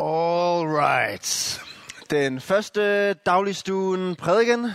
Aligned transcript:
All 0.00 0.66
right. 0.66 1.60
Den 2.10 2.40
første 2.40 3.12
dagligstuen 3.14 4.16
prædiken 4.16 4.70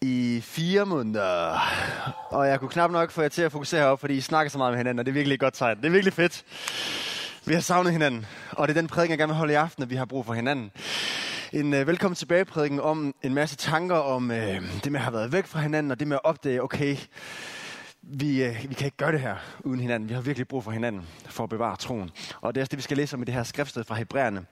i 0.00 0.40
fire 0.44 0.86
måneder. 0.86 1.58
Og 2.28 2.48
jeg 2.48 2.60
kunne 2.60 2.70
knap 2.70 2.90
nok 2.90 3.10
få 3.10 3.22
jer 3.22 3.28
til 3.28 3.42
at 3.42 3.52
fokusere 3.52 3.80
heroppe, 3.80 4.00
fordi 4.00 4.14
I 4.14 4.20
snakker 4.20 4.50
så 4.50 4.58
meget 4.58 4.72
med 4.72 4.78
hinanden, 4.78 4.98
og 4.98 5.06
det 5.06 5.12
er 5.12 5.14
virkelig 5.14 5.34
et 5.34 5.40
godt 5.40 5.54
tegn. 5.54 5.76
Det 5.76 5.86
er 5.86 5.90
virkelig 5.90 6.12
fedt. 6.12 6.44
Vi 7.44 7.54
har 7.54 7.60
savnet 7.60 7.92
hinanden, 7.92 8.26
og 8.50 8.68
det 8.68 8.76
er 8.76 8.80
den 8.80 8.88
prædiken, 8.88 9.10
jeg 9.10 9.18
gerne 9.18 9.32
vil 9.32 9.38
holde 9.38 9.52
i 9.52 9.56
aften, 9.56 9.82
at 9.82 9.90
vi 9.90 9.96
har 9.96 10.04
brug 10.04 10.26
for 10.26 10.32
hinanden. 10.34 10.70
En 11.52 11.74
øh, 11.74 11.86
velkommen 11.86 12.16
tilbage 12.16 12.44
prædiken 12.44 12.80
om 12.80 13.14
en 13.22 13.34
masse 13.34 13.56
tanker 13.56 13.96
om 13.96 14.30
øh, 14.30 14.62
det 14.84 14.92
med 14.92 15.00
at 15.00 15.04
have 15.04 15.14
været 15.14 15.32
væk 15.32 15.46
fra 15.46 15.60
hinanden, 15.60 15.92
og 15.92 16.00
det 16.00 16.08
med 16.08 16.16
at 16.16 16.24
opdage, 16.24 16.62
okay, 16.62 16.96
vi, 18.02 18.44
øh, 18.44 18.66
vi 18.68 18.74
kan 18.74 18.84
ikke 18.84 18.96
gøre 18.96 19.12
det 19.12 19.20
her 19.20 19.36
uden 19.60 19.80
hinanden. 19.80 20.08
Vi 20.08 20.14
har 20.14 20.20
virkelig 20.20 20.48
brug 20.48 20.64
for 20.64 20.70
hinanden 20.70 21.02
for 21.26 21.44
at 21.44 21.50
bevare 21.50 21.76
troen. 21.76 22.10
Og 22.40 22.54
det 22.54 22.60
er 22.60 22.62
også 22.62 22.70
det, 22.70 22.76
vi 22.76 22.82
skal 22.82 22.96
læse 22.96 23.14
om 23.16 23.22
i 23.22 23.24
det 23.24 23.34
her 23.34 23.42
skriftsted 23.42 23.84
fra 23.84 23.94
Hebræerne. 23.94 24.46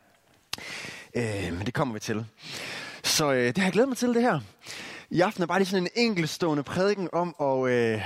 Øh, 1.14 1.52
men 1.52 1.66
det 1.66 1.74
kommer 1.74 1.94
vi 1.94 2.00
til. 2.00 2.26
Så 3.04 3.32
øh, 3.32 3.46
det 3.46 3.58
har 3.58 3.64
jeg 3.64 3.72
glædet 3.72 3.88
mig 3.88 3.98
til, 3.98 4.14
det 4.14 4.22
her. 4.22 4.40
I 5.10 5.20
aften 5.20 5.42
er 5.42 5.46
bare 5.46 5.58
lige 5.58 5.68
sådan 5.68 5.82
en 5.82 6.04
enkeltstående 6.04 6.62
prædiken 6.62 7.08
om 7.12 7.34
at, 7.40 7.70
øh, 7.70 8.02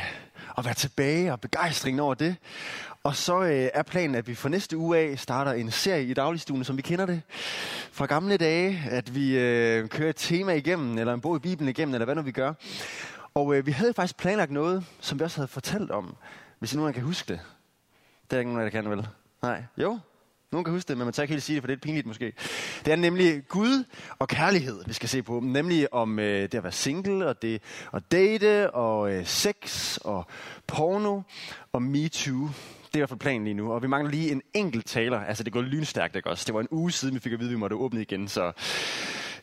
at 0.58 0.64
være 0.64 0.74
tilbage 0.74 1.32
og 1.32 1.40
begejstringen 1.40 2.00
over 2.00 2.14
det. 2.14 2.36
Og 3.02 3.16
så 3.16 3.40
øh, 3.42 3.68
er 3.74 3.82
planen, 3.82 4.14
at 4.14 4.28
vi 4.28 4.34
for 4.34 4.48
næste 4.48 4.76
uge 4.76 4.98
af 4.98 5.18
starter 5.18 5.52
en 5.52 5.70
serie 5.70 6.04
i 6.04 6.14
dagligstuen, 6.14 6.64
som 6.64 6.76
vi 6.76 6.82
kender 6.82 7.06
det 7.06 7.22
fra 7.92 8.06
gamle 8.06 8.36
dage. 8.36 8.82
At 8.90 9.14
vi 9.14 9.38
øh, 9.38 9.88
kører 9.88 10.10
et 10.10 10.16
tema 10.16 10.52
igennem, 10.52 10.98
eller 10.98 11.14
en 11.14 11.20
bog 11.20 11.36
i 11.36 11.38
Bibelen 11.38 11.68
igennem, 11.68 11.94
eller 11.94 12.04
hvad 12.04 12.14
nu 12.14 12.22
vi 12.22 12.32
gør. 12.32 12.52
Og 13.40 13.56
øh, 13.56 13.66
vi 13.66 13.70
havde 13.70 13.94
faktisk 13.94 14.16
planlagt 14.16 14.50
noget, 14.50 14.84
som 15.00 15.18
vi 15.18 15.24
også 15.24 15.36
havde 15.36 15.48
fortalt 15.48 15.90
om, 15.90 16.16
hvis 16.58 16.74
nogen 16.74 16.92
kan 16.92 17.02
huske 17.02 17.28
det. 17.28 17.40
Det 18.30 18.36
er 18.36 18.40
ikke 18.40 18.52
nogen, 18.52 18.64
der 18.64 18.70
kan, 18.70 18.90
vel? 18.90 19.06
Nej. 19.42 19.64
Jo, 19.78 19.98
nogen 20.52 20.64
kan 20.64 20.74
huske 20.74 20.88
det, 20.88 20.96
men 20.96 21.04
man 21.04 21.12
tager 21.12 21.24
ikke 21.24 21.32
helt 21.32 21.42
sige 21.42 21.54
det, 21.54 21.62
for 21.62 21.66
det 21.66 21.74
er 21.74 21.80
pinligt 21.80 22.06
måske. 22.06 22.32
Det 22.84 22.92
er 22.92 22.96
nemlig 22.96 23.42
Gud 23.48 23.84
og 24.18 24.28
kærlighed, 24.28 24.84
vi 24.86 24.92
skal 24.92 25.08
se 25.08 25.22
på. 25.22 25.40
Nemlig 25.40 25.94
om 25.94 26.18
øh, 26.18 26.42
det 26.42 26.54
at 26.54 26.62
være 26.62 26.72
single, 26.72 27.26
og 27.26 27.42
det 27.42 27.62
at 27.94 28.02
date, 28.12 28.70
og 28.70 29.12
øh, 29.12 29.26
sex, 29.26 29.96
og 29.96 30.26
porno, 30.66 31.20
og 31.72 31.82
MeToo. 31.82 32.48
Det 32.86 32.94
er 32.94 32.98
i 32.98 32.98
hvert 32.98 33.08
fald 33.08 33.20
planen 33.20 33.44
lige 33.44 33.54
nu. 33.54 33.72
Og 33.72 33.82
vi 33.82 33.86
mangler 33.86 34.10
lige 34.10 34.32
en 34.32 34.42
enkelt 34.54 34.86
taler. 34.86 35.20
Altså, 35.20 35.44
det 35.44 35.52
går 35.52 35.62
lynstærkt, 35.62 36.16
ikke 36.16 36.30
også? 36.30 36.44
Det 36.46 36.54
var 36.54 36.60
en 36.60 36.68
uge 36.70 36.92
siden, 36.92 37.14
vi 37.14 37.20
fik 37.20 37.32
at 37.32 37.38
vide, 37.38 37.50
at 37.50 37.54
vi 37.54 37.58
måtte 37.58 37.76
åbne 37.76 38.02
igen, 38.02 38.28
så... 38.28 38.52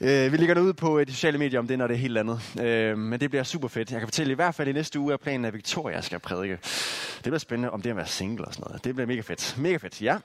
Øh, 0.02 0.31
vi 0.31 0.38
ligger 0.38 0.53
det 0.53 0.62
ud 0.62 0.73
på 0.73 1.00
øh, 1.00 1.08
de 1.08 1.12
sociale 1.12 1.38
medier 1.38 1.59
om 1.59 1.67
det, 1.67 1.78
når 1.78 1.88
det 1.88 1.94
er 1.94 1.98
helt 1.98 2.17
andet. 2.17 2.59
Øh, 2.62 2.98
men 2.98 3.20
det 3.20 3.30
bliver 3.30 3.44
super 3.44 3.67
fedt. 3.67 3.92
Jeg 3.92 4.00
kan 4.00 4.08
fortælle 4.08 4.31
i 4.31 4.36
hvert 4.36 4.56
fald 4.56 4.67
i 4.67 4.72
næste 4.72 5.00
uge, 5.00 5.14
at 5.14 5.20
planen 5.20 5.45
er, 5.45 5.48
at 5.48 5.54
Victoria 5.54 6.02
skal 6.02 6.20
prædike. 6.20 6.54
Det 6.54 7.23
bliver 7.23 7.38
spændende, 7.38 7.72
om 7.72 7.81
det 7.81 7.89
er 7.89 7.94
at 7.94 7.98
være 7.98 8.08
single 8.08 8.45
og 8.45 8.54
sådan 8.54 8.64
noget. 8.67 8.84
Det 8.84 8.95
bliver 8.95 9.08
mega 9.08 9.22
fedt. 9.22 9.56
Mega 9.58 9.78
fedt, 9.78 10.02
ja. 10.02 10.17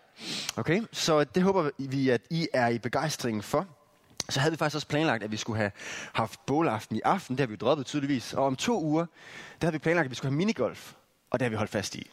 Okay, 0.56 0.82
så 0.92 1.24
det 1.24 1.42
håber 1.42 1.70
vi, 1.78 2.08
at 2.08 2.20
I 2.30 2.48
er 2.52 2.68
i 2.68 2.78
begejstring 2.78 3.44
for. 3.44 3.66
Så 4.28 4.40
havde 4.40 4.52
vi 4.52 4.56
faktisk 4.56 4.74
også 4.74 4.88
planlagt, 4.88 5.22
at 5.24 5.32
vi 5.32 5.36
skulle 5.36 5.56
have 5.56 5.70
haft 6.12 6.46
bålaften 6.46 6.96
i 6.96 7.00
aften. 7.04 7.36
Det 7.36 7.40
har 7.40 7.46
vi 7.46 7.56
droppet 7.56 7.86
tydeligvis. 7.86 8.34
Og 8.34 8.44
om 8.44 8.56
to 8.56 8.82
uger, 8.82 9.06
der 9.60 9.66
havde 9.66 9.72
vi 9.72 9.78
planlagt, 9.78 10.04
at 10.04 10.10
vi 10.10 10.14
skulle 10.14 10.30
have 10.30 10.36
minigolf. 10.36 10.92
Og 11.30 11.40
det 11.40 11.44
har 11.44 11.50
vi 11.50 11.56
holdt 11.56 11.70
fast 11.70 11.94
i. 11.94 12.10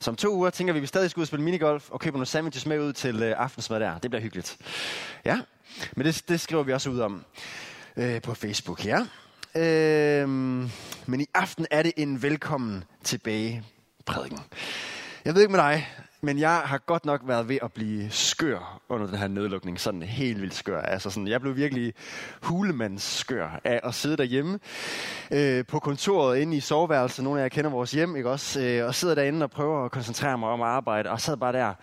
Så 0.00 0.10
om 0.10 0.16
to 0.16 0.34
uger 0.34 0.50
tænker 0.50 0.72
vi, 0.72 0.78
at 0.78 0.82
vi 0.82 0.86
stadig 0.86 1.10
skal 1.10 1.20
ud 1.20 1.22
og 1.22 1.26
spille 1.26 1.44
minigolf 1.44 1.90
og 1.90 2.00
købe 2.00 2.16
nogle 2.16 2.26
sandwiches 2.26 2.66
med 2.66 2.80
ud 2.80 2.92
til 2.92 3.22
øh, 3.22 3.34
aftensmad 3.38 3.80
der. 3.80 3.98
Det 3.98 4.10
bliver 4.10 4.22
hyggeligt. 4.22 4.56
Ja, 5.24 5.40
men 5.96 6.06
det, 6.06 6.24
det 6.28 6.40
skriver 6.40 6.62
vi 6.62 6.72
også 6.72 6.90
ud 6.90 7.00
om 7.00 7.24
øh, 7.96 8.22
på 8.22 8.34
Facebook, 8.34 8.86
ja. 8.86 9.00
Øh, 9.54 10.28
men 11.06 11.20
i 11.20 11.26
aften 11.34 11.66
er 11.70 11.82
det 11.82 11.92
en 11.96 12.22
velkommen 12.22 12.84
tilbage 13.04 13.64
prædiken. 14.06 14.38
Jeg 15.24 15.34
ved 15.34 15.42
ikke 15.42 15.52
med 15.52 15.60
dig, 15.60 15.88
men 16.20 16.38
jeg 16.38 16.62
har 16.64 16.78
godt 16.78 17.04
nok 17.04 17.20
været 17.24 17.48
ved 17.48 17.58
at 17.62 17.72
blive 17.72 18.10
skør 18.10 18.80
under 18.88 19.06
den 19.06 19.16
her 19.16 19.28
nedlukning. 19.28 19.80
Sådan 19.80 20.02
helt 20.02 20.40
vildt 20.40 20.54
skør. 20.54 20.80
Altså 20.80 21.10
sådan, 21.10 21.28
jeg 21.28 21.40
blev 21.40 21.56
virkelig 21.56 21.94
hulemandsskør 22.42 23.60
af 23.64 23.80
at 23.84 23.94
sidde 23.94 24.16
derhjemme 24.16 24.58
øh, 25.30 25.64
på 25.66 25.78
kontoret 25.78 26.38
inde 26.38 26.56
i 26.56 26.60
soveværelset. 26.60 27.24
Nogle 27.24 27.40
af 27.40 27.44
jer 27.44 27.48
kender 27.48 27.70
vores 27.70 27.90
hjem, 27.90 28.16
ikke 28.16 28.30
også? 28.30 28.60
Øh, 28.60 28.86
og 28.86 28.94
sidder 28.94 29.14
derinde 29.14 29.44
og 29.44 29.50
prøver 29.50 29.84
at 29.84 29.90
koncentrere 29.90 30.38
mig 30.38 30.48
om 30.48 30.62
at 30.62 30.68
arbejde. 30.68 31.10
Og 31.10 31.20
sad 31.20 31.36
bare 31.36 31.52
der 31.52 31.74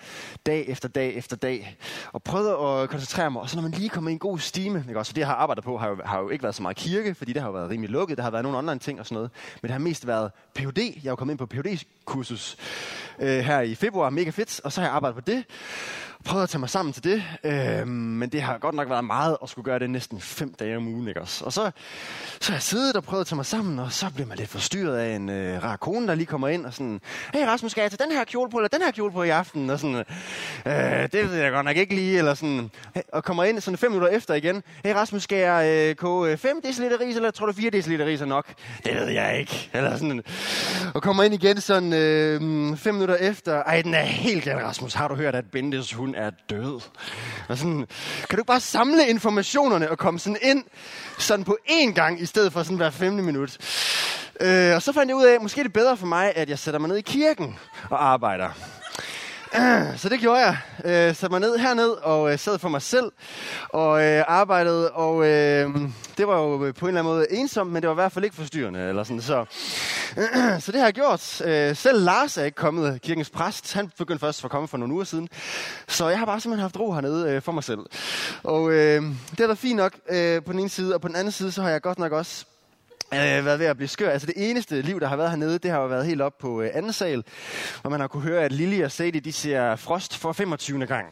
dag 0.45 0.67
efter 0.67 0.89
dag 0.89 1.15
efter 1.15 1.35
dag. 1.35 1.77
Og 2.13 2.23
prøvede 2.23 2.57
at 2.57 2.89
koncentrere 2.89 3.31
mig. 3.31 3.41
Og 3.41 3.49
så 3.49 3.55
når 3.55 3.63
man 3.63 3.71
lige 3.71 3.89
kommer 3.89 4.09
i 4.09 4.13
en 4.13 4.19
god 4.19 4.39
stime, 4.39 4.83
ikke 4.87 4.99
også? 4.99 5.09
Så 5.09 5.13
det 5.13 5.19
jeg 5.19 5.27
har 5.27 5.35
arbejdet 5.35 5.63
på 5.63 5.77
har 5.77 5.89
jo, 5.89 5.97
har 6.05 6.19
jo 6.19 6.29
ikke 6.29 6.43
været 6.43 6.55
så 6.55 6.61
meget 6.61 6.77
kirke, 6.77 7.15
fordi 7.15 7.33
det 7.33 7.41
har 7.41 7.49
jo 7.49 7.53
været 7.53 7.69
rimelig 7.69 7.89
lukket. 7.89 8.17
Der 8.17 8.23
har 8.23 8.31
været 8.31 8.43
nogle 8.43 8.57
online 8.57 8.79
ting 8.79 8.99
og 8.99 9.05
sådan 9.05 9.15
noget. 9.15 9.31
Men 9.61 9.67
det 9.67 9.71
har 9.71 9.79
mest 9.79 10.07
været 10.07 10.31
PhD. 10.55 10.77
Jeg 10.77 11.05
er 11.05 11.09
jo 11.09 11.15
kommet 11.15 11.33
ind 11.33 11.39
på 11.39 11.45
PhD-kursus 11.45 12.57
øh, 13.19 13.39
her 13.39 13.61
i 13.61 13.75
februar. 13.75 14.09
Mega 14.25 14.31
fedt. 14.31 14.61
Og 14.63 14.71
så 14.71 14.81
har 14.81 14.87
jeg 14.87 14.95
arbejdet 14.95 15.15
på 15.15 15.31
det. 15.31 15.45
Prøvet 16.23 16.43
at 16.43 16.49
tage 16.49 16.59
mig 16.59 16.69
sammen 16.69 16.93
til 16.93 17.03
det. 17.03 17.23
Øh, 17.43 17.87
men 17.87 18.29
det 18.29 18.41
har 18.41 18.57
godt 18.57 18.75
nok 18.75 18.89
været 18.89 19.05
meget 19.05 19.37
at 19.43 19.49
skulle 19.49 19.65
gøre 19.65 19.79
det 19.79 19.89
næsten 19.89 20.21
fem 20.21 20.53
dage 20.53 20.77
om 20.77 20.87
ugen. 20.87 21.07
Ikke 21.07 21.21
også? 21.21 21.45
Og 21.45 21.53
så, 21.53 21.71
så 22.41 22.51
har 22.51 22.55
jeg 22.55 22.61
siddet 22.63 22.95
og 22.95 23.03
prøvet 23.03 23.21
at 23.21 23.27
tage 23.27 23.35
mig 23.35 23.45
sammen, 23.45 23.79
og 23.79 23.91
så 23.91 24.05
bliver 24.15 24.27
man 24.27 24.37
lidt 24.37 24.49
forstyrret 24.49 24.97
af 24.97 25.15
en 25.15 25.29
øh, 25.29 25.63
rar 25.63 25.75
kone, 25.75 26.07
der 26.07 26.15
lige 26.15 26.25
kommer 26.25 26.47
ind 26.47 26.65
og 26.65 26.73
sådan, 26.73 27.01
hey 27.33 27.45
Rasmus, 27.45 27.71
skal 27.71 27.81
jeg 27.81 27.91
tage 27.91 28.05
den 28.05 28.15
her 28.17 28.23
kjole 28.23 28.51
på, 28.51 28.57
eller 28.57 28.67
den 28.67 28.81
her 28.81 28.91
kjole 28.91 29.11
på 29.11 29.23
i 29.23 29.29
aften? 29.29 29.69
Og 29.69 29.79
sådan, 29.79 29.95
øh, 30.65 30.73
det 31.11 31.31
ved 31.31 31.33
jeg 31.33 31.51
godt 31.51 31.65
nok 31.65 31.77
ikke 31.77 31.95
lige, 31.95 32.17
eller 32.17 32.33
sådan, 32.33 32.71
og 33.13 33.23
kommer 33.23 33.43
ind 33.43 33.61
sådan 33.61 33.77
fem 33.77 33.91
minutter 33.91 34.17
efter 34.17 34.33
igen, 34.33 34.63
hey 34.85 34.93
Rasmus, 34.93 35.23
skal 35.23 35.37
jeg 35.37 35.89
øh, 35.89 35.95
koge 35.95 36.31
øh, 36.31 36.37
5 36.37 36.61
dl 36.61 36.67
ris, 37.01 37.15
eller 37.15 37.31
tror 37.31 37.45
du 37.45 37.53
4 37.53 37.69
dl 37.69 38.03
ris 38.03 38.21
er 38.21 38.25
nok? 38.25 38.45
Det 38.85 38.95
ved 38.95 39.07
jeg 39.07 39.39
ikke. 39.39 39.69
Eller 39.73 39.97
sådan, 39.97 40.23
og 40.93 41.01
kommer 41.01 41.23
ind 41.23 41.33
igen 41.33 41.61
sådan 41.61 41.93
øh, 41.93 42.77
fem 42.77 42.93
minutter 42.93 43.15
efter, 43.15 43.63
ej, 43.63 43.81
den 43.81 43.93
er 43.93 44.01
helt 44.01 44.43
galt, 44.43 44.63
Rasmus, 44.63 44.93
har 44.93 45.07
du 45.07 45.15
hørt, 45.15 45.35
at 45.35 45.45
Bentes 45.51 45.93
hun 46.05 46.15
er 46.15 46.29
død? 46.49 46.81
Og 47.49 47.57
sådan, 47.57 47.87
kan 48.29 48.31
du 48.31 48.35
ikke 48.35 48.47
bare 48.47 48.59
samle 48.59 49.07
informationerne 49.07 49.89
og 49.91 49.97
komme 49.97 50.19
sådan 50.19 50.37
ind 50.41 50.63
sådan 51.19 51.45
på 51.45 51.57
én 51.69 51.93
gang, 51.93 52.21
i 52.21 52.25
stedet 52.25 52.53
for 52.53 52.63
sådan 52.63 52.77
hver 52.77 52.89
femte 52.89 53.23
minut? 53.23 53.57
Øh, 54.41 54.75
og 54.75 54.81
så 54.81 54.93
fandt 54.93 55.09
jeg 55.09 55.15
ud 55.15 55.23
af, 55.23 55.35
at 55.35 55.41
måske 55.41 55.59
er 55.59 55.63
det 55.63 55.73
bedre 55.73 55.97
for 55.97 56.05
mig, 56.05 56.33
at 56.35 56.49
jeg 56.49 56.59
sætter 56.59 56.79
mig 56.79 56.89
ned 56.89 56.97
i 56.97 57.01
kirken 57.01 57.59
og 57.89 58.05
arbejder. 58.05 58.49
Så 60.01 60.09
det 60.09 60.19
gjorde 60.19 60.39
jeg. 60.39 60.57
Øh, 60.85 61.15
satte 61.15 61.29
mig 61.29 61.39
ned 61.39 61.57
herned 61.57 61.89
og 61.89 62.31
øh, 62.31 62.39
sad 62.39 62.59
for 62.59 62.69
mig 62.69 62.81
selv 62.81 63.11
og 63.69 64.03
øh, 64.03 64.23
arbejdede. 64.27 64.91
Og 64.91 65.25
øh, 65.25 65.79
det 66.17 66.27
var 66.27 66.39
jo 66.39 66.57
på 66.57 66.63
en 66.63 66.69
eller 66.69 67.01
anden 67.01 67.03
måde 67.03 67.31
ensomt, 67.31 67.71
men 67.71 67.81
det 67.81 67.87
var 67.87 67.93
i 67.93 67.95
hvert 67.95 68.11
fald 68.11 68.25
ikke 68.25 68.35
forstyrrende. 68.35 68.79
Eller 68.89 69.03
sådan. 69.03 69.21
Så, 69.21 69.45
øh, 70.17 70.61
så 70.63 70.71
det 70.71 70.79
har 70.79 70.87
jeg 70.87 70.93
gjort. 70.93 71.41
Øh, 71.41 71.75
selv 71.75 72.03
Lars 72.03 72.37
er 72.37 72.43
ikke 72.43 72.55
kommet, 72.55 72.93
øh, 72.93 72.99
kirkens 72.99 73.29
præst. 73.29 73.73
Han 73.73 73.91
begyndte 73.97 74.19
først 74.19 74.45
at 74.45 74.51
komme 74.51 74.67
for 74.67 74.77
nogle 74.77 74.93
uger 74.93 75.03
siden. 75.03 75.29
Så 75.87 76.09
jeg 76.09 76.19
har 76.19 76.25
bare 76.25 76.39
simpelthen 76.39 76.61
haft 76.61 76.79
ro 76.79 76.93
hernede 76.93 77.31
øh, 77.31 77.41
for 77.41 77.51
mig 77.51 77.63
selv. 77.63 77.79
Og 78.43 78.71
øh, 78.71 79.03
det 79.31 79.39
er 79.39 79.47
da 79.47 79.53
fint 79.53 79.77
nok 79.77 79.93
øh, 80.09 80.43
på 80.43 80.51
den 80.51 80.59
ene 80.59 80.69
side. 80.69 80.95
Og 80.95 81.01
på 81.01 81.07
den 81.07 81.15
anden 81.15 81.31
side, 81.31 81.51
så 81.51 81.61
har 81.61 81.69
jeg 81.69 81.81
godt 81.81 81.99
nok 81.99 82.11
også 82.11 82.45
øh, 83.15 83.45
været 83.45 83.59
ved 83.59 83.65
at 83.65 83.77
blive 83.77 83.87
skør. 83.87 84.09
Altså 84.09 84.27
det 84.27 84.49
eneste 84.49 84.81
liv, 84.81 84.99
der 84.99 85.07
har 85.07 85.15
været 85.15 85.29
hernede, 85.29 85.59
det 85.59 85.71
har 85.71 85.79
jo 85.79 85.87
været 85.87 86.05
helt 86.05 86.21
op 86.21 86.37
på 86.37 86.61
øh, 86.61 86.69
anden 86.73 86.93
sal, 86.93 87.23
hvor 87.81 87.89
man 87.89 87.99
har 87.99 88.07
kunne 88.07 88.23
høre, 88.23 88.43
at 88.43 88.51
Lili 88.51 88.81
og 88.81 88.91
Sadie, 88.91 89.21
de 89.21 89.31
ser 89.31 89.75
Frost 89.75 90.17
for 90.17 90.33
25. 90.33 90.85
gang. 90.85 91.05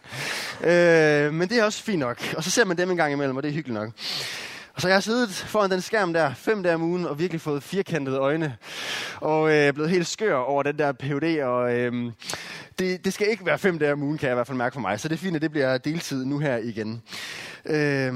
Øh, 0.61 1.33
men 1.33 1.49
det 1.49 1.59
er 1.59 1.63
også 1.63 1.83
fint 1.83 1.99
nok. 1.99 2.33
Og 2.37 2.43
så 2.43 2.51
ser 2.51 2.65
man 2.65 2.77
dem 2.77 2.91
en 2.91 2.97
gang 2.97 3.13
imellem, 3.13 3.37
og 3.37 3.43
det 3.43 3.49
er 3.49 3.53
hyggeligt 3.53 3.79
nok. 3.79 3.89
Og 4.75 4.81
så 4.81 4.87
jeg 4.87 4.95
har 4.95 5.01
siddet 5.01 5.29
foran 5.29 5.71
den 5.71 5.81
skærm 5.81 6.13
der 6.13 6.33
fem 6.33 6.63
dage 6.63 6.75
om 6.75 6.81
ugen 6.81 7.05
og 7.05 7.19
virkelig 7.19 7.41
fået 7.41 7.63
firkantede 7.63 8.17
øjne. 8.17 8.57
Og 9.15 9.53
øh, 9.53 9.73
blevet 9.73 9.89
helt 9.91 10.07
skør 10.07 10.35
over 10.35 10.63
den 10.63 10.77
der 10.77 10.91
PUD, 10.91 11.39
Og 11.43 11.73
øh, 11.73 12.11
det, 12.79 13.05
det 13.05 13.13
skal 13.13 13.29
ikke 13.29 13.45
være 13.45 13.57
fem 13.57 13.79
dage 13.79 13.93
om 13.93 14.03
ugen, 14.03 14.17
kan 14.17 14.27
jeg 14.27 14.33
i 14.33 14.35
hvert 14.35 14.47
fald 14.47 14.57
mærke 14.57 14.73
for 14.73 14.81
mig. 14.81 14.99
Så 14.99 15.07
det 15.07 15.15
er 15.15 15.19
fint, 15.19 15.35
at 15.35 15.41
det 15.41 15.51
bliver 15.51 15.77
deltid 15.77 16.25
nu 16.25 16.39
her 16.39 16.57
igen. 16.57 17.01
Øh, 17.65 18.13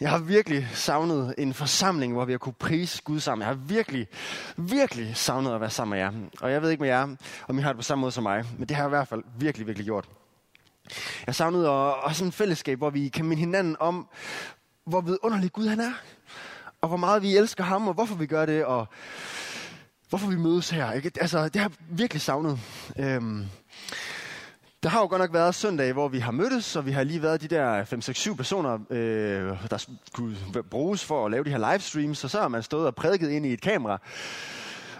jeg 0.00 0.10
har 0.10 0.18
virkelig 0.18 0.68
savnet 0.72 1.34
en 1.38 1.54
forsamling, 1.54 2.12
hvor 2.12 2.24
vi 2.24 2.32
har 2.32 2.38
kunne 2.38 2.52
prise 2.52 3.02
Gud 3.04 3.20
sammen. 3.20 3.42
Jeg 3.42 3.48
har 3.48 3.54
virkelig, 3.54 4.08
virkelig 4.56 5.16
savnet 5.16 5.54
at 5.54 5.60
være 5.60 5.70
sammen 5.70 5.90
med 5.90 5.98
jer. 5.98 6.12
Og 6.40 6.52
jeg 6.52 6.62
ved 6.62 6.70
ikke 6.70 6.80
med 6.80 6.88
jer, 6.88 7.16
om 7.48 7.58
I 7.58 7.62
har 7.62 7.68
det 7.68 7.76
på 7.76 7.82
samme 7.82 8.00
måde 8.00 8.12
som 8.12 8.22
mig, 8.22 8.44
men 8.58 8.68
det 8.68 8.76
har 8.76 8.82
jeg 8.82 8.88
i 8.88 8.96
hvert 8.96 9.08
fald 9.08 9.22
virkelig, 9.38 9.66
virkelig 9.66 9.84
gjort. 9.84 10.08
Jeg 11.26 11.34
savnede 11.34 11.70
også 11.94 12.24
en 12.24 12.32
fællesskab, 12.32 12.78
hvor 12.78 12.90
vi 12.90 13.08
kan 13.08 13.24
minde 13.24 13.40
hinanden 13.40 13.76
om, 13.80 14.08
hvor 14.84 15.00
vidunderlig 15.00 15.52
Gud 15.52 15.66
han 15.68 15.80
er. 15.80 15.92
Og 16.80 16.88
hvor 16.88 16.96
meget 16.96 17.22
vi 17.22 17.36
elsker 17.36 17.64
ham, 17.64 17.88
og 17.88 17.94
hvorfor 17.94 18.14
vi 18.14 18.26
gør 18.26 18.46
det, 18.46 18.64
og 18.64 18.86
hvorfor 20.08 20.28
vi 20.28 20.36
mødes 20.36 20.70
her. 20.70 20.92
Ikke? 20.92 21.10
Altså, 21.20 21.44
det 21.44 21.56
har 21.56 21.68
jeg 21.68 21.76
virkelig 21.98 22.22
savnet. 22.22 22.60
Øhm, 22.98 23.46
der 24.82 24.88
har 24.88 25.00
jo 25.00 25.06
godt 25.06 25.20
nok 25.20 25.32
været 25.32 25.54
søndag, 25.54 25.92
hvor 25.92 26.08
vi 26.08 26.18
har 26.18 26.30
mødtes, 26.30 26.76
og 26.76 26.86
vi 26.86 26.92
har 26.92 27.04
lige 27.04 27.22
været 27.22 27.40
de 27.40 27.48
der 27.48 27.84
5-6-7 28.32 28.36
personer, 28.36 28.78
øh, 28.90 29.70
der 29.70 29.86
skulle 30.06 30.36
bruges 30.70 31.04
for 31.04 31.24
at 31.24 31.30
lave 31.30 31.44
de 31.44 31.50
her 31.50 31.72
livestreams, 31.72 32.24
og 32.24 32.30
så 32.30 32.40
har 32.40 32.48
man 32.48 32.62
stået 32.62 32.86
og 32.86 32.94
prædiket 32.94 33.30
ind 33.30 33.46
i 33.46 33.52
et 33.52 33.60
kamera, 33.60 34.00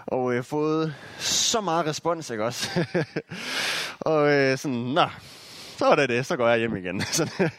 og 0.06 0.34
øh, 0.34 0.44
fået 0.44 0.94
så 1.18 1.60
meget 1.60 1.86
respons, 1.86 2.30
ikke 2.30 2.44
også? 2.44 2.84
og 4.00 4.32
øh, 4.32 4.58
sådan, 4.58 4.76
nå, 4.76 5.06
så 5.76 5.86
er 5.86 5.96
det 5.96 6.08
det, 6.08 6.26
så 6.26 6.36
går 6.36 6.48
jeg 6.48 6.58
hjem 6.58 6.76
igen. 6.76 7.00
så, 7.12 7.50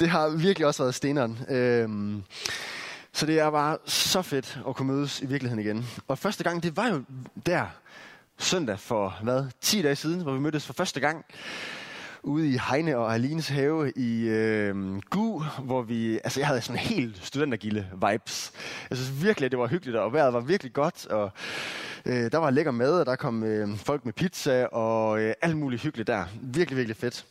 det 0.00 0.08
har 0.08 0.28
virkelig 0.28 0.66
også 0.66 0.82
været 0.82 0.94
steneren. 0.94 1.38
Øh, 1.48 1.88
så 3.12 3.26
det 3.26 3.40
er 3.40 3.50
bare 3.50 3.78
så 3.84 4.22
fedt 4.22 4.58
at 4.68 4.76
kunne 4.76 4.92
mødes 4.92 5.20
i 5.20 5.26
virkeligheden 5.26 5.64
igen. 5.64 5.86
Og 6.08 6.18
første 6.18 6.44
gang, 6.44 6.62
det 6.62 6.76
var 6.76 6.88
jo 6.88 7.02
der, 7.46 7.66
søndag 8.38 8.78
for, 8.78 9.18
hvad, 9.22 9.46
10 9.60 9.82
dage 9.82 9.96
siden, 9.96 10.20
hvor 10.20 10.32
vi 10.32 10.40
mødtes 10.40 10.66
for 10.66 10.72
første 10.72 11.00
gang, 11.00 11.24
ude 12.22 12.48
i 12.48 12.58
Heine 12.70 12.96
og 12.96 13.14
Alines 13.14 13.48
have 13.48 13.92
i 13.96 14.20
øh, 14.20 15.00
Gu, 15.10 15.44
hvor 15.62 15.82
vi, 15.82 16.14
altså 16.14 16.40
jeg 16.40 16.46
havde 16.46 16.60
sådan 16.60 16.78
helt 16.78 17.24
studentergilde 17.24 17.86
vibes. 17.92 18.52
Jeg 18.90 18.98
synes 18.98 19.24
virkelig, 19.24 19.46
at 19.46 19.52
det 19.52 19.58
var 19.58 19.66
hyggeligt, 19.66 19.96
og 19.96 20.12
vejret 20.12 20.32
var 20.32 20.40
virkelig 20.40 20.72
godt, 20.72 21.06
og 21.06 21.30
øh, 22.06 22.32
der 22.32 22.38
var 22.38 22.50
lækker 22.50 22.72
mad, 22.72 23.00
og 23.00 23.06
der 23.06 23.16
kom 23.16 23.42
øh, 23.44 23.76
folk 23.76 24.04
med 24.04 24.12
pizza, 24.12 24.66
og 24.66 25.20
øh, 25.20 25.34
alt 25.42 25.56
muligt 25.56 25.82
hyggeligt 25.82 26.06
der. 26.06 26.24
Virkelig, 26.42 26.76
virkelig 26.76 26.96
fedt. 26.96 27.26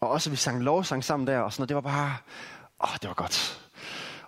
Og 0.00 0.10
også, 0.10 0.30
at 0.30 0.32
vi 0.32 0.36
sang 0.36 0.62
lovsang 0.62 1.04
sammen 1.04 1.26
der, 1.26 1.38
og 1.38 1.52
sådan 1.52 1.60
noget, 1.60 1.68
det 1.68 1.74
var 1.74 1.80
bare, 1.80 2.16
åh, 2.84 2.96
det 3.02 3.08
var 3.08 3.14
godt. 3.14 3.60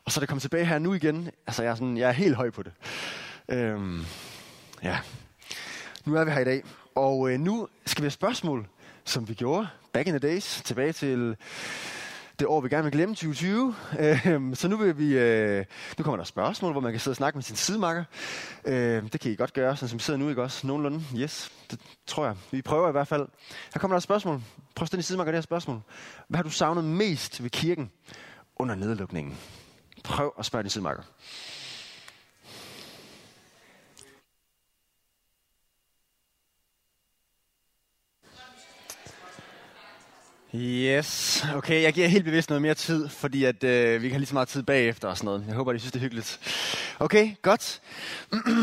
Og 0.04 0.12
så 0.12 0.18
er 0.18 0.22
det 0.22 0.28
kommet 0.28 0.42
tilbage 0.42 0.64
her 0.64 0.78
nu 0.78 0.94
igen. 0.94 1.30
Altså, 1.46 1.62
jeg 1.62 1.70
er, 1.70 1.74
sådan, 1.74 1.96
jeg 1.96 2.08
er 2.08 2.12
helt 2.12 2.36
høj 2.36 2.50
på 2.50 2.62
det. 2.62 2.72
Øhm, 3.48 4.04
ja. 4.82 4.98
Nu 6.06 6.14
er 6.14 6.24
vi 6.24 6.30
her 6.30 6.40
i 6.40 6.44
dag, 6.44 6.62
og 6.94 7.32
øh, 7.32 7.40
nu 7.40 7.68
skal 7.86 8.02
vi 8.02 8.04
have 8.04 8.10
spørgsmål, 8.10 8.68
som 9.04 9.28
vi 9.28 9.34
gjorde 9.34 9.68
back 9.92 10.06
in 10.08 10.12
the 10.12 10.28
days, 10.28 10.62
tilbage 10.64 10.92
til 10.92 11.36
det 12.38 12.46
år, 12.46 12.60
vi 12.60 12.68
gerne 12.68 12.82
vil 12.82 12.92
glemme, 12.92 13.14
2020. 13.14 13.74
Øh, 13.98 14.56
så 14.56 14.68
nu 14.68 14.76
vil 14.76 14.98
vi, 14.98 15.18
øh, 15.18 15.64
nu 15.98 16.04
kommer 16.04 16.16
der 16.16 16.24
spørgsmål, 16.24 16.72
hvor 16.72 16.80
man 16.80 16.92
kan 16.92 17.00
sidde 17.00 17.12
og 17.12 17.16
snakke 17.16 17.36
med 17.36 17.42
sin 17.42 17.56
sidemarker. 17.56 18.04
Øh, 18.64 19.02
det 19.12 19.20
kan 19.20 19.32
I 19.32 19.34
godt 19.34 19.52
gøre, 19.52 19.76
sådan 19.76 19.88
som 19.88 19.98
vi 19.98 20.02
sidder 20.02 20.20
nu, 20.20 20.28
ikke 20.28 20.42
også? 20.42 20.66
Nogenlunde, 20.66 21.02
yes, 21.16 21.52
det 21.70 21.80
tror 22.06 22.24
jeg. 22.24 22.36
Vi 22.50 22.62
prøver 22.62 22.88
i 22.88 22.92
hvert 22.92 23.08
fald. 23.08 23.28
Her 23.74 23.78
kommer 23.78 23.94
der 23.94 23.98
et 23.98 24.02
spørgsmål. 24.02 24.42
Prøv 24.74 24.84
at 24.84 24.86
stille 24.88 25.02
sidemarker 25.02 25.32
det 25.32 25.36
her 25.36 25.42
spørgsmål. 25.42 25.80
Hvad 26.28 26.38
har 26.38 26.42
du 26.42 26.50
savnet 26.50 26.84
mest 26.84 27.42
ved 27.42 27.50
kirken 27.50 27.90
under 28.56 28.74
nedlukningen? 28.74 29.36
Prøv 30.04 30.32
at 30.38 30.44
spørge 30.44 30.62
din 30.62 30.70
sidemarker. 30.70 31.02
Yes, 40.54 41.44
okay, 41.54 41.82
jeg 41.82 41.92
giver 41.92 42.08
helt 42.08 42.24
bevidst 42.24 42.50
noget 42.50 42.62
mere 42.62 42.74
tid, 42.74 43.08
fordi 43.08 43.44
at, 43.44 43.64
øh, 43.64 44.02
vi 44.02 44.08
kan 44.08 44.10
have 44.10 44.18
lige 44.18 44.26
så 44.26 44.34
meget 44.34 44.48
tid 44.48 44.62
bagefter 44.62 45.08
og 45.08 45.16
sådan 45.16 45.24
noget. 45.24 45.44
Jeg 45.46 45.54
håber, 45.54 45.70
at 45.70 45.76
I 45.76 45.78
synes, 45.80 45.92
det 45.92 45.98
er 45.98 46.02
hyggeligt. 46.02 46.40
Okay, 46.98 47.34
godt. 47.42 47.80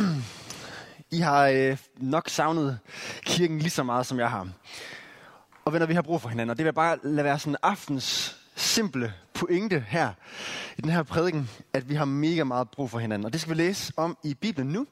I 1.18 1.20
har 1.20 1.48
øh, 1.48 1.78
nok 1.98 2.30
savnet 2.30 2.80
kirken 3.26 3.60
lige 3.60 3.70
så 3.70 3.84
meget, 3.84 4.06
som 4.06 4.20
jeg 4.20 4.30
har. 4.30 4.48
Og 5.66 5.74
venner, 5.74 5.86
vi 5.86 5.94
har 5.94 6.02
brug 6.02 6.22
for 6.22 6.30
hinanden, 6.30 6.50
og 6.50 6.58
det 6.58 6.66
vil 6.66 6.74
bare 6.74 6.98
lade 7.04 7.24
være 7.24 7.40
sådan 7.40 7.58
aftens 7.64 8.38
simple 8.56 9.14
pointe 9.34 9.86
her 9.88 10.14
i 10.78 10.82
den 10.82 10.92
her 10.92 11.04
prædiken, 11.04 11.50
at 11.74 11.90
vi 11.90 11.96
har 11.96 12.06
mega 12.06 12.44
meget 12.44 12.70
brug 12.70 12.90
for 12.90 13.00
hinanden. 13.00 13.26
Og 13.26 13.34
det 13.34 13.42
skal 13.42 13.58
vi 13.58 13.62
læse 13.62 13.94
om 13.98 14.18
i 14.24 14.34
Bibelen 14.34 14.70
nu. 14.70 14.88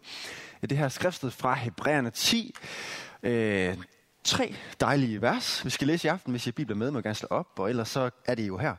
Det 0.69 0.77
her 0.77 0.89
skriftsted 0.89 1.31
fra 1.31 1.53
Hebræerne 1.53 2.09
10. 2.09 2.55
Øh, 3.23 3.77
tre 4.25 4.55
dejlige 4.79 5.21
vers, 5.21 5.65
vi 5.65 5.69
skal 5.69 5.87
læse 5.87 6.07
i 6.07 6.09
aften. 6.09 6.31
Hvis 6.31 6.47
I 6.47 6.53
har 6.67 6.75
med, 6.75 6.91
må 6.91 6.97
jeg 6.97 7.03
gerne 7.03 7.15
slå 7.15 7.27
op, 7.31 7.47
og 7.57 7.69
ellers 7.69 7.89
så 7.89 8.09
er 8.25 8.35
det 8.35 8.47
jo 8.47 8.57
her. 8.57 8.75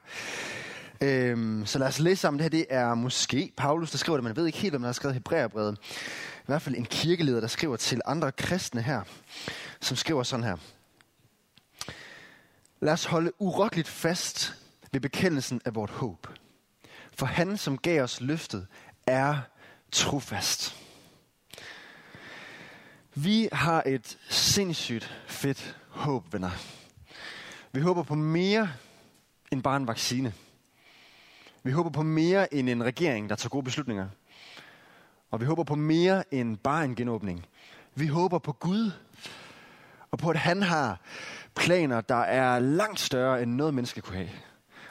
Øhm, 1.00 1.66
så 1.66 1.78
lad 1.78 1.87
os 1.87 1.98
læse 1.98 2.20
sammen. 2.20 2.38
Det 2.38 2.44
her 2.44 2.48
det 2.48 2.66
er 2.70 2.94
måske 2.94 3.52
Paulus, 3.56 3.90
der 3.90 3.98
skriver 3.98 4.16
det. 4.16 4.25
Man 4.25 4.37
ved 4.37 4.46
ikke 4.46 4.58
helt, 4.58 4.75
om 4.75 4.81
han 4.81 4.87
har 4.87 4.93
skrevet 4.93 5.14
Hebræerbrevet. 5.14 5.78
I 6.38 6.46
hvert 6.46 6.62
fald 6.62 6.75
en 6.75 6.84
kirkeleder, 6.84 7.40
der 7.40 7.46
skriver 7.46 7.76
til 7.76 8.00
andre 8.04 8.32
kristne 8.32 8.82
her, 8.82 9.02
som 9.81 9.96
skriver 9.96 10.22
sådan 10.22 10.44
her. 10.44 10.56
Lad 12.81 12.93
os 12.93 13.04
holde 13.04 13.32
urokkeligt 13.38 13.88
fast 13.88 14.54
ved 14.93 15.00
bekendelsen 15.00 15.60
af 15.64 15.75
vort 15.75 15.90
håb. 15.90 16.26
For 17.12 17.26
han, 17.26 17.56
som 17.56 17.78
gav 17.78 18.02
os 18.02 18.20
løftet, 18.20 18.66
er 19.06 19.38
trofast. 19.93 20.86
Vi 23.19 23.49
har 23.53 23.83
et 23.87 24.19
sindssygt 24.29 25.15
fedt 25.27 25.77
håb, 25.89 26.33
venner. 26.33 26.51
Vi 27.73 27.81
håber 27.81 28.03
på 28.03 28.15
mere 28.15 28.69
end 29.53 29.63
bare 29.63 29.77
en 29.77 29.87
vaccine. 29.87 30.33
Vi 31.63 31.71
håber 31.71 31.91
på 31.91 32.03
mere 32.03 32.55
end 32.55 32.69
en 32.69 32.85
regering, 32.85 33.31
der 33.31 33.37
tager 33.37 33.49
gode 33.49 33.65
beslutninger. 33.65 34.09
Og 35.31 35.41
vi 35.41 35.45
håber 35.47 35.65
på 35.65 35.75
mere 35.75 36.35
end 36.35 36.57
bare 36.57 36.85
en 36.85 36.95
genåbning. 36.95 37.47
Vi 37.95 38.07
håber 38.07 38.39
på 38.39 38.53
Gud, 38.53 38.91
og 40.11 40.19
på 40.19 40.31
at 40.31 40.37
han 40.37 40.63
har 40.63 41.01
planer, 41.55 42.01
der 42.01 42.21
er 42.21 42.59
langt 42.59 43.01
større 43.01 43.43
end 43.43 43.53
noget 43.53 43.75
menneske 43.75 44.01
kunne 44.01 44.17
have. 44.17 44.31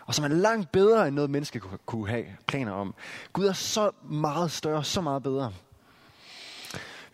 Og 0.06 0.16
som 0.16 0.26
er 0.26 0.30
langt 0.30 0.72
bedre 0.72 1.08
end 1.08 1.16
noget 1.16 1.30
menneske 1.30 1.62
kunne 1.86 2.10
have 2.10 2.26
planer 2.48 2.72
om. 2.72 2.96
Gud 3.34 3.46
er 3.46 3.54
så 3.54 3.92
meget 4.04 4.52
større, 4.52 4.84
så 4.84 5.02
meget 5.02 5.24
bedre. 5.24 5.54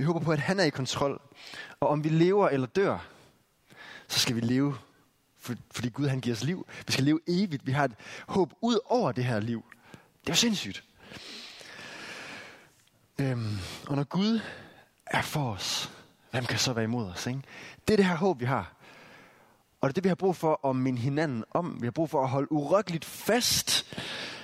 Vi 0.01 0.05
håber 0.05 0.19
på, 0.19 0.31
at 0.31 0.39
han 0.39 0.59
er 0.59 0.63
i 0.63 0.69
kontrol. 0.69 1.21
Og 1.79 1.87
om 1.87 2.03
vi 2.03 2.09
lever 2.09 2.49
eller 2.49 2.67
dør, 2.67 3.07
så 4.07 4.19
skal 4.19 4.35
vi 4.35 4.41
leve, 4.41 4.77
fordi 5.71 5.89
Gud 5.89 6.07
han 6.07 6.19
giver 6.19 6.35
os 6.35 6.43
liv. 6.43 6.67
Vi 6.87 6.91
skal 6.91 7.03
leve 7.05 7.19
evigt. 7.27 7.65
Vi 7.65 7.71
har 7.71 7.85
et 7.85 7.95
håb 8.27 8.53
ud 8.61 8.79
over 8.85 9.11
det 9.11 9.25
her 9.25 9.39
liv. 9.39 9.65
Det 10.21 10.29
er 10.29 10.33
jo 10.33 10.35
sindssygt. 10.35 10.83
Øhm, 13.19 13.57
og 13.87 13.95
når 13.95 14.03
Gud 14.03 14.39
er 15.05 15.21
for 15.21 15.51
os, 15.51 15.91
hvem 16.31 16.45
kan 16.45 16.59
så 16.59 16.73
være 16.73 16.83
imod 16.83 17.09
os? 17.09 17.27
Ikke? 17.27 17.41
Det 17.87 17.93
er 17.93 17.97
det 17.97 18.05
her 18.05 18.15
håb, 18.15 18.39
vi 18.39 18.45
har. 18.45 18.73
Og 19.81 19.89
det 19.89 19.91
er 19.91 19.93
det, 19.93 20.03
vi 20.03 20.09
har 20.09 20.15
brug 20.15 20.35
for 20.35 20.69
at 20.69 20.75
minde 20.75 20.99
hinanden 20.99 21.43
om. 21.51 21.81
Vi 21.81 21.85
har 21.85 21.91
brug 21.91 22.09
for 22.09 22.23
at 22.23 22.29
holde 22.29 22.51
urokkeligt 22.51 23.05
fast 23.05 23.95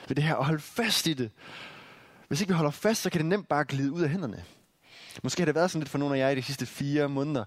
ved 0.07 0.15
det 0.15 0.23
her, 0.23 0.35
og 0.35 0.45
holde 0.45 0.61
fast 0.61 1.07
i 1.07 1.13
det. 1.13 1.31
Hvis 2.27 2.41
ikke 2.41 2.53
vi 2.53 2.57
holder 2.57 2.71
fast, 2.71 3.01
så 3.01 3.09
kan 3.09 3.19
det 3.19 3.25
nemt 3.25 3.47
bare 3.47 3.65
glide 3.65 3.91
ud 3.91 4.01
af 4.01 4.09
hænderne. 4.09 4.43
Måske 5.23 5.41
har 5.41 5.45
det 5.45 5.55
været 5.55 5.71
sådan 5.71 5.79
lidt 5.81 5.89
for 5.89 5.97
nogle 5.97 6.15
af 6.15 6.19
jer 6.19 6.29
i 6.29 6.35
de 6.35 6.41
sidste 6.41 6.65
fire 6.65 7.09
måneder, 7.09 7.43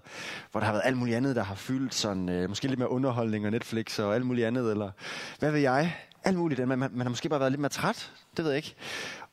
hvor 0.51 0.59
der 0.59 0.65
har 0.65 0.73
været 0.73 0.85
alt 0.85 0.97
muligt 0.97 1.17
andet, 1.17 1.35
der 1.35 1.43
har 1.43 1.55
fyldt 1.55 1.95
sådan, 1.95 2.29
øh, 2.29 2.49
måske 2.49 2.67
lidt 2.67 2.79
mere 2.79 2.91
underholdning 2.91 3.45
og 3.45 3.51
Netflix 3.51 3.99
og 3.99 4.15
alt 4.15 4.25
muligt 4.25 4.47
andet, 4.47 4.71
eller 4.71 4.91
hvad 5.39 5.51
ved 5.51 5.59
jeg, 5.59 5.95
alt 6.23 6.37
muligt. 6.37 6.67
Man, 6.67 6.79
man, 6.79 6.91
man 6.91 7.01
har 7.01 7.09
måske 7.09 7.29
bare 7.29 7.39
været 7.39 7.51
lidt 7.51 7.61
mere 7.61 7.69
træt, 7.69 8.11
det 8.37 8.45
ved 8.45 8.51
jeg 8.51 8.57
ikke. 8.57 8.75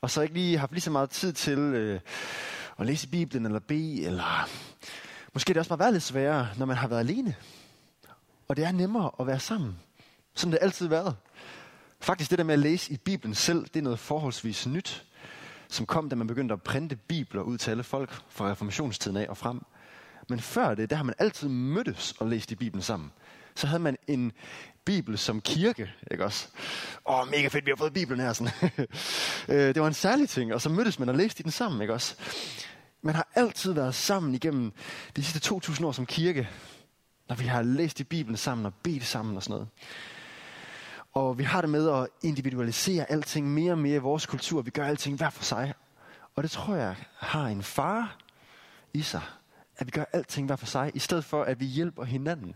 Og 0.01 0.09
så 0.11 0.21
ikke 0.21 0.33
lige 0.33 0.57
haft 0.57 0.71
lige 0.71 0.81
så 0.81 0.91
meget 0.91 1.09
tid 1.09 1.33
til 1.33 1.59
øh, 1.59 1.99
at 2.79 2.85
læse 2.85 3.07
Bibelen 3.07 3.45
eller 3.45 3.59
bede, 3.59 4.05
eller 4.05 4.49
måske 5.33 5.49
det 5.53 5.57
også 5.57 5.69
bare 5.69 5.79
været 5.79 5.93
lidt 5.93 6.03
sværere, 6.03 6.47
når 6.57 6.65
man 6.65 6.77
har 6.77 6.87
været 6.87 6.99
alene. 6.99 7.35
Og 8.47 8.57
det 8.57 8.65
er 8.65 8.71
nemmere 8.71 9.11
at 9.19 9.27
være 9.27 9.39
sammen. 9.39 9.79
Sådan 10.35 10.51
det 10.51 10.59
altid 10.61 10.87
været. 10.87 11.15
Faktisk 12.01 12.29
det 12.29 12.37
der 12.37 12.43
med 12.43 12.53
at 12.53 12.59
læse 12.59 12.93
i 12.93 12.97
Bibelen 12.97 13.35
selv, 13.35 13.63
det 13.63 13.75
er 13.75 13.81
noget 13.81 13.99
forholdsvis 13.99 14.67
nyt 14.67 15.05
som 15.69 15.85
kom, 15.85 16.09
da 16.09 16.15
man 16.15 16.27
begyndte 16.27 16.53
at 16.53 16.61
printe 16.61 16.95
bibler 16.95 17.41
ud 17.41 17.57
til 17.57 17.71
alle 17.71 17.83
folk 17.83 18.21
fra 18.29 18.51
reformationstiden 18.51 19.17
af 19.17 19.25
og 19.29 19.37
frem. 19.37 19.61
Men 20.29 20.39
før 20.39 20.75
det, 20.75 20.89
der 20.89 20.95
har 20.95 21.03
man 21.03 21.15
altid 21.19 21.47
mødtes 21.47 22.13
og 22.19 22.27
læst 22.27 22.51
i 22.51 22.55
Bibelen 22.55 22.81
sammen. 22.81 23.11
Så 23.55 23.67
havde 23.67 23.81
man 23.81 23.97
en 24.07 24.31
bibel 24.85 25.17
som 25.17 25.41
kirke, 25.41 25.91
ikke 26.11 26.25
også? 26.25 26.47
Åh, 27.09 27.27
mega 27.27 27.47
fedt, 27.47 27.65
vi 27.65 27.71
har 27.71 27.75
fået 27.75 27.93
Bibelen 27.93 28.19
her. 28.19 28.33
Sådan. 28.33 28.53
Øh, 29.49 29.75
det 29.75 29.81
var 29.81 29.87
en 29.87 29.93
særlig 29.93 30.29
ting, 30.29 30.53
og 30.53 30.61
så 30.61 30.69
mødtes 30.69 30.99
man 30.99 31.09
og 31.09 31.15
læste 31.15 31.41
i 31.41 31.43
den 31.43 31.51
sammen, 31.51 31.81
ikke 31.81 31.93
også? 31.93 32.15
Man 33.01 33.15
har 33.15 33.27
altid 33.35 33.73
været 33.73 33.95
sammen 33.95 34.35
igennem 34.35 34.71
de 35.15 35.23
sidste 35.23 35.39
2000 35.39 35.87
år 35.87 35.91
som 35.91 36.05
kirke, 36.05 36.49
når 37.29 37.35
vi 37.35 37.45
har 37.45 37.61
læst 37.61 37.99
i 37.99 38.03
Bibelen 38.03 38.37
sammen 38.37 38.65
og 38.65 38.73
bedt 38.83 39.05
sammen 39.05 39.35
og 39.37 39.43
sådan 39.43 39.53
noget. 39.53 39.67
Og 41.13 41.37
vi 41.37 41.43
har 41.43 41.61
det 41.61 41.69
med 41.69 41.89
at 41.89 42.07
individualisere 42.23 43.11
alting 43.11 43.53
mere 43.53 43.71
og 43.71 43.77
mere 43.77 43.95
i 43.95 43.99
vores 43.99 44.25
kultur. 44.25 44.61
Vi 44.61 44.71
gør 44.71 44.85
alting 44.85 45.17
hver 45.17 45.29
for 45.29 45.43
sig. 45.43 45.73
Og 46.35 46.43
det 46.43 46.51
tror 46.51 46.75
jeg 46.75 46.95
har 47.17 47.47
en 47.47 47.63
far 47.63 48.17
i 48.93 49.01
sig. 49.01 49.21
At 49.77 49.87
vi 49.87 49.91
gør 49.91 50.03
alting 50.13 50.47
hver 50.47 50.55
for 50.55 50.65
sig, 50.65 50.91
i 50.93 50.99
stedet 50.99 51.25
for 51.25 51.43
at 51.43 51.59
vi 51.59 51.65
hjælper 51.65 52.03
hinanden. 52.03 52.55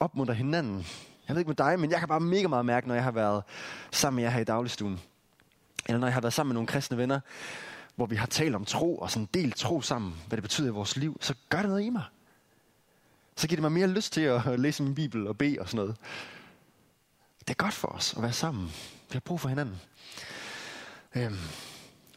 Opmunter 0.00 0.34
hinanden. 0.34 0.86
Jeg 1.28 1.36
ved 1.36 1.40
ikke 1.40 1.48
med 1.48 1.56
dig, 1.56 1.80
men 1.80 1.90
jeg 1.90 1.98
kan 1.98 2.08
bare 2.08 2.20
mega 2.20 2.48
meget 2.48 2.66
mærke, 2.66 2.88
når 2.88 2.94
jeg 2.94 3.04
har 3.04 3.10
været 3.10 3.42
sammen 3.90 4.16
med 4.16 4.24
jer 4.24 4.30
her 4.30 4.40
i 4.40 4.44
dagligstuen. 4.44 5.00
Eller 5.86 5.98
når 5.98 6.06
jeg 6.06 6.14
har 6.14 6.20
været 6.20 6.34
sammen 6.34 6.48
med 6.48 6.54
nogle 6.54 6.66
kristne 6.66 6.96
venner, 6.96 7.20
hvor 7.96 8.06
vi 8.06 8.16
har 8.16 8.26
talt 8.26 8.54
om 8.54 8.64
tro 8.64 8.96
og 8.96 9.10
sådan 9.10 9.28
delt 9.34 9.56
tro 9.56 9.80
sammen, 9.80 10.14
hvad 10.26 10.36
det 10.36 10.42
betyder 10.42 10.68
i 10.68 10.70
vores 10.70 10.96
liv, 10.96 11.16
så 11.20 11.34
gør 11.48 11.58
det 11.58 11.68
noget 11.68 11.82
i 11.82 11.90
mig. 11.90 12.04
Så 13.36 13.48
giver 13.48 13.56
det 13.56 13.62
mig 13.62 13.72
mere 13.72 13.86
lyst 13.86 14.12
til 14.12 14.20
at 14.20 14.60
læse 14.60 14.82
min 14.82 14.94
bibel 14.94 15.26
og 15.26 15.38
bede 15.38 15.56
og 15.60 15.68
sådan 15.68 15.76
noget. 15.76 15.96
Det 17.48 17.50
er 17.50 17.64
godt 17.64 17.74
for 17.74 17.88
os 17.88 18.14
at 18.16 18.22
være 18.22 18.32
sammen. 18.32 18.66
Vi 19.08 19.12
har 19.12 19.20
brug 19.20 19.40
for 19.40 19.48
hinanden. 19.48 19.80
Øhm, 21.14 21.38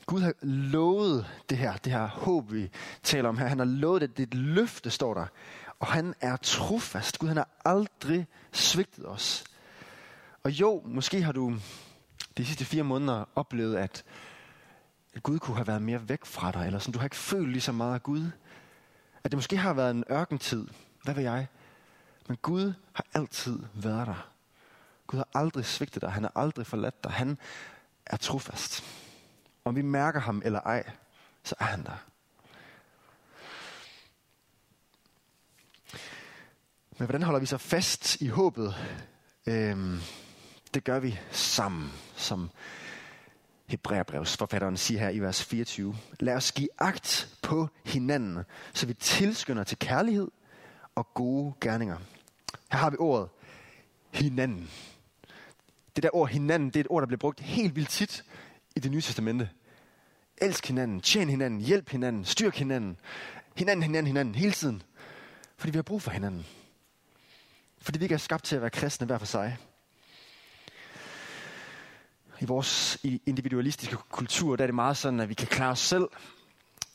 Gud 0.05 0.22
har 0.22 0.34
lovet 0.41 1.27
det 1.50 1.58
her, 1.58 1.77
det 1.77 1.91
her 1.91 2.08
håb, 2.08 2.51
vi 2.51 2.70
taler 3.03 3.29
om 3.29 3.38
her. 3.38 3.48
Han 3.48 3.60
har 3.60 3.65
lovet 3.65 4.01
det, 4.01 4.17
det 4.17 4.24
er 4.24 4.27
et 4.27 4.34
løfte, 4.34 4.89
står 4.89 5.13
der. 5.13 5.25
Og 5.79 5.88
han 5.88 6.13
er 6.22 6.36
trofast. 6.36 7.20
Gud 7.20 7.27
han 7.27 7.38
har 7.38 7.50
aldrig 7.65 8.27
svigtet 8.51 9.08
os. 9.08 9.44
Og 10.44 10.51
jo, 10.51 10.82
måske 10.86 11.22
har 11.22 11.32
du 11.32 11.55
de 12.38 12.46
sidste 12.46 12.65
fire 12.65 12.84
måneder 12.84 13.25
oplevet, 13.36 13.75
at, 13.75 14.03
at 15.13 15.24
Gud 15.24 15.39
kunne 15.39 15.58
have 15.58 15.67
været 15.67 15.82
mere 15.82 16.10
væk 16.10 16.25
fra 16.25 16.51
dig, 16.51 16.65
eller 16.65 16.79
sådan, 16.79 16.94
du 16.94 17.00
har 17.00 17.05
ikke 17.05 17.15
følt 17.15 17.50
lige 17.50 17.62
så 17.62 17.72
meget 17.72 17.94
af 17.94 18.03
Gud. 18.03 18.32
At 19.24 19.32
det 19.32 19.38
måske 19.38 19.58
har 19.58 19.74
været 19.74 19.91
en 19.91 20.03
ørkentid. 20.12 20.67
Hvad 21.03 21.13
ved 21.13 21.24
jeg? 21.24 21.48
Men 22.27 22.38
Gud 22.41 22.74
har 22.94 23.05
altid 23.13 23.60
været 23.74 24.08
der. 24.08 24.35
Gud 25.08 25.18
har 25.18 25.28
aldrig 25.34 25.66
svigtet 25.66 26.02
dig. 26.02 26.12
Han 26.12 26.24
har 26.24 26.32
aldrig 26.36 26.68
forladt 26.68 27.04
dig. 27.04 27.12
Han 27.12 27.38
er 28.06 28.18
trofast. 28.18 28.84
Om 29.66 29.76
vi 29.76 29.82
mærker 29.82 30.20
ham 30.20 30.42
eller 30.46 30.60
ej, 30.60 30.90
så 31.44 31.56
er 31.60 31.66
han 31.66 31.84
der. 31.84 32.06
Men 36.98 37.06
hvordan 37.06 37.24
holder 37.24 37.40
vi 37.40 37.46
så 37.46 37.58
fast 37.58 38.22
i 38.22 38.28
håbet? 38.28 38.76
Øhm, 39.46 40.00
det 40.74 40.84
gør 40.84 41.00
vi 41.00 41.20
sammen, 41.32 41.92
som 42.16 42.50
Hebræerbrevsforfatteren 43.66 44.78
siger 44.78 45.00
her 45.00 45.10
i 45.10 45.20
vers 45.20 45.44
24. 45.44 45.96
Lad 46.20 46.36
os 46.36 46.52
give 46.52 46.70
agt 46.78 47.38
på 47.42 47.68
hinanden, 47.86 48.44
så 48.74 48.86
vi 48.86 48.94
tilskynder 48.94 49.64
til 49.64 49.80
kærlighed 49.80 50.28
og 50.96 51.14
gode 51.14 51.54
gerninger. 51.62 51.98
Her 52.72 52.80
har 52.80 52.90
vi 52.90 52.98
ordet 53.00 53.30
hinanden. 54.12 54.70
Det 55.96 56.04
der 56.04 56.16
ord 56.16 56.30
hinanden, 56.30 56.68
det 56.68 56.75
er 56.75 56.80
et 56.80 56.88
ord, 56.90 57.02
der 57.02 57.08
bliver 57.08 57.20
brugt 57.20 57.40
helt 57.40 57.75
vildt 57.75 57.90
tit 57.90 58.24
i 58.75 58.80
det 58.80 58.92
nye 58.92 59.02
testamente. 59.02 59.50
Elsk 60.38 60.68
hinanden, 60.68 61.02
tjen 61.02 61.30
hinanden, 61.30 61.62
hjælp 61.62 61.90
hinanden, 61.90 62.25
styrk 62.25 62.56
hinanden. 62.56 62.98
Hinanden, 63.56 63.84
hinanden, 63.84 64.08
hinanden, 64.08 64.36
hele 64.36 64.52
tiden. 64.52 64.84
Fordi 65.58 65.72
vi 65.72 65.78
har 65.78 65.84
brug 65.84 66.02
for 66.02 66.12
hinanden. 66.12 66.46
Fordi 67.82 68.00
vi 68.00 68.06
ikke 68.06 68.16
er 68.16 68.20
skabt 68.20 68.44
til 68.44 68.56
at 68.56 68.62
være 68.62 68.70
kristne 68.70 69.08
hver 69.08 69.18
for 69.18 69.25
sig. 69.25 69.58
I 72.40 72.46
vores 72.46 72.98
individualistiske 73.25 73.96
kultur, 74.10 74.56
der 74.56 74.64
er 74.64 74.68
det 74.68 74.75
meget 74.75 74.98
sådan, 74.98 75.20
at 75.20 75.30
vi 75.30 75.34
kan 75.34 75.48
klare 75.48 75.72
os 75.72 75.80
selv. 75.80 76.08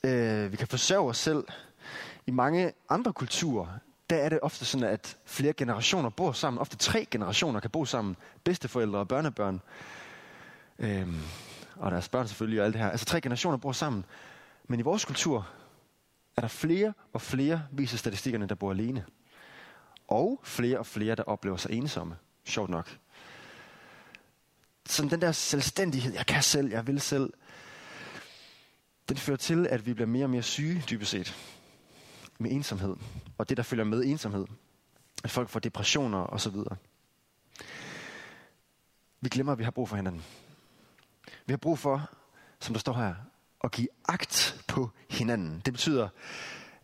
Øh, 0.04 0.52
vi 0.52 0.56
kan 0.56 0.68
forsørge 0.68 1.08
os 1.08 1.18
selv. 1.18 1.44
I 2.26 2.30
mange 2.30 2.72
andre 2.88 3.12
kulturer, 3.12 3.66
der 4.10 4.16
er 4.16 4.28
det 4.28 4.38
ofte 4.42 4.64
sådan, 4.64 4.86
at 4.86 5.16
flere 5.24 5.52
generationer 5.52 6.10
bor 6.10 6.32
sammen. 6.32 6.60
Ofte 6.60 6.76
tre 6.76 7.06
generationer 7.10 7.60
kan 7.60 7.70
bo 7.70 7.84
sammen. 7.84 8.16
Bedsteforældre 8.44 8.98
og 8.98 9.08
børnebørn. 9.08 9.60
Øhm, 10.78 11.20
og 11.76 11.90
deres 11.90 12.08
børn 12.08 12.28
selvfølgelig 12.28 12.60
og 12.60 12.66
alt 12.66 12.74
det 12.74 12.82
her. 12.82 12.90
Altså 12.90 13.06
tre 13.06 13.20
generationer 13.20 13.56
bor 13.56 13.72
sammen. 13.72 14.04
Men 14.68 14.80
i 14.80 14.82
vores 14.82 15.04
kultur 15.04 15.48
er 16.36 16.40
der 16.40 16.48
flere 16.48 16.92
og 17.12 17.20
flere, 17.22 17.62
viser 17.72 17.98
statistikkerne, 17.98 18.46
der 18.46 18.54
bor 18.54 18.70
alene. 18.70 19.04
Og 20.08 20.40
flere 20.42 20.78
og 20.78 20.86
flere, 20.86 21.14
der 21.14 21.22
oplever 21.22 21.56
sig 21.56 21.72
ensomme. 21.72 22.16
Sjovt 22.44 22.70
nok. 22.70 22.98
Sådan 24.86 25.10
den 25.10 25.20
der 25.20 25.32
selvstændighed, 25.32 26.14
jeg 26.14 26.26
kan 26.26 26.42
selv, 26.42 26.70
jeg 26.70 26.86
vil 26.86 27.00
selv, 27.00 27.32
den 29.08 29.16
fører 29.16 29.36
til, 29.36 29.66
at 29.66 29.86
vi 29.86 29.94
bliver 29.94 30.08
mere 30.08 30.24
og 30.24 30.30
mere 30.30 30.42
syge, 30.42 30.84
dybest 30.90 31.10
set 31.10 31.59
med 32.40 32.50
ensomhed, 32.50 32.96
og 33.38 33.48
det, 33.48 33.56
der 33.56 33.62
følger 33.62 33.84
med 33.84 34.04
ensomhed. 34.04 34.46
At 35.24 35.30
folk 35.30 35.48
får 35.48 35.60
depressioner 35.60 36.18
og 36.18 36.40
så 36.40 36.50
videre. 36.50 36.76
Vi 39.20 39.28
glemmer, 39.28 39.52
at 39.52 39.58
vi 39.58 39.64
har 39.64 39.70
brug 39.70 39.88
for 39.88 39.96
hinanden. 39.96 40.24
Vi 41.46 41.52
har 41.52 41.56
brug 41.56 41.78
for, 41.78 42.10
som 42.60 42.74
der 42.74 42.80
står 42.80 42.92
her, 42.92 43.14
at 43.64 43.72
give 43.72 43.88
agt 44.08 44.64
på 44.68 44.90
hinanden. 45.10 45.62
Det 45.64 45.72
betyder, 45.72 46.08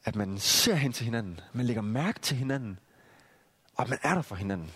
at 0.04 0.16
man 0.16 0.38
ser 0.38 0.75
hen 0.75 0.92
til 0.92 1.04
hinanden, 1.04 1.40
man 1.52 1.66
lægger 1.66 1.82
mærke 1.82 2.20
til 2.20 2.36
hinanden, 2.36 2.78
og 3.75 3.88
man 3.88 3.98
er 4.02 4.14
der 4.14 4.22
for 4.22 4.34
hinanden. 4.34 4.70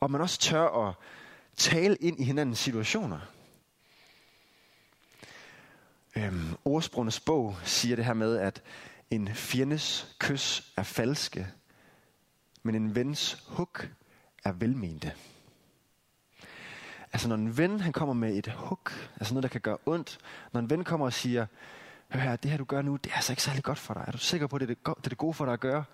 Og 0.00 0.10
man 0.10 0.20
også 0.20 0.38
tør 0.38 0.88
at 0.88 0.94
tale 1.56 1.96
ind 1.96 2.20
i 2.20 2.24
hinandens 2.24 2.58
situationer. 2.58 3.20
Øhm, 6.16 6.56
ordsprogenes 6.64 7.20
bog 7.20 7.56
siger 7.64 7.96
det 7.96 8.04
her 8.04 8.14
med, 8.14 8.36
at 8.36 8.62
en 9.12 9.28
fjendes 9.34 10.14
kys 10.18 10.72
er 10.76 10.82
falske, 10.82 11.48
men 12.62 12.74
en 12.74 12.94
vens 12.94 13.44
hug 13.48 13.78
er 14.44 14.52
velmente. 14.52 15.12
Altså 17.12 17.28
når 17.28 17.36
en 17.36 17.56
ven 17.56 17.80
han 17.80 17.92
kommer 17.92 18.14
med 18.14 18.36
et 18.36 18.52
hug, 18.52 18.90
altså 19.20 19.34
noget 19.34 19.42
der 19.42 19.48
kan 19.48 19.60
gøre 19.60 19.78
ondt, 19.86 20.18
når 20.52 20.60
en 20.60 20.70
ven 20.70 20.84
kommer 20.84 21.06
og 21.06 21.12
siger, 21.12 21.46
hør 22.08 22.20
her, 22.20 22.36
det 22.36 22.50
her 22.50 22.58
du 22.58 22.64
gør 22.64 22.82
nu, 22.82 22.96
det 22.96 23.10
er 23.10 23.16
altså 23.16 23.32
ikke 23.32 23.42
særlig 23.42 23.62
godt 23.62 23.78
for 23.78 23.94
dig. 23.94 24.04
Er 24.06 24.12
du 24.12 24.18
sikker 24.18 24.46
på, 24.46 24.56
at 24.56 24.60
det 24.60 24.66
er 24.70 24.74
det, 24.74 24.84
go- 24.84 24.94
det, 24.94 25.04
er 25.06 25.08
det 25.08 25.18
gode 25.18 25.34
for 25.34 25.44
dig 25.44 25.54
at 25.54 25.60
gøre? 25.60 25.84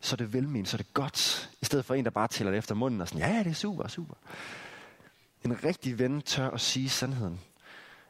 Så 0.00 0.14
er 0.14 0.16
det 0.16 0.32
velment, 0.32 0.68
så 0.68 0.76
er 0.76 0.78
det 0.78 0.94
godt. 0.94 1.50
I 1.60 1.64
stedet 1.64 1.84
for 1.84 1.94
en, 1.94 2.04
der 2.04 2.10
bare 2.10 2.28
tæller 2.28 2.50
det 2.50 2.58
efter 2.58 2.74
munden 2.74 3.00
og 3.00 3.08
sådan, 3.08 3.20
ja, 3.20 3.36
ja, 3.36 3.38
det 3.38 3.50
er 3.50 3.54
super, 3.54 3.88
super. 3.88 4.14
En 5.44 5.64
rigtig 5.64 5.98
ven 5.98 6.22
tør 6.22 6.50
at 6.50 6.60
sige 6.60 6.88
sandheden. 6.88 7.40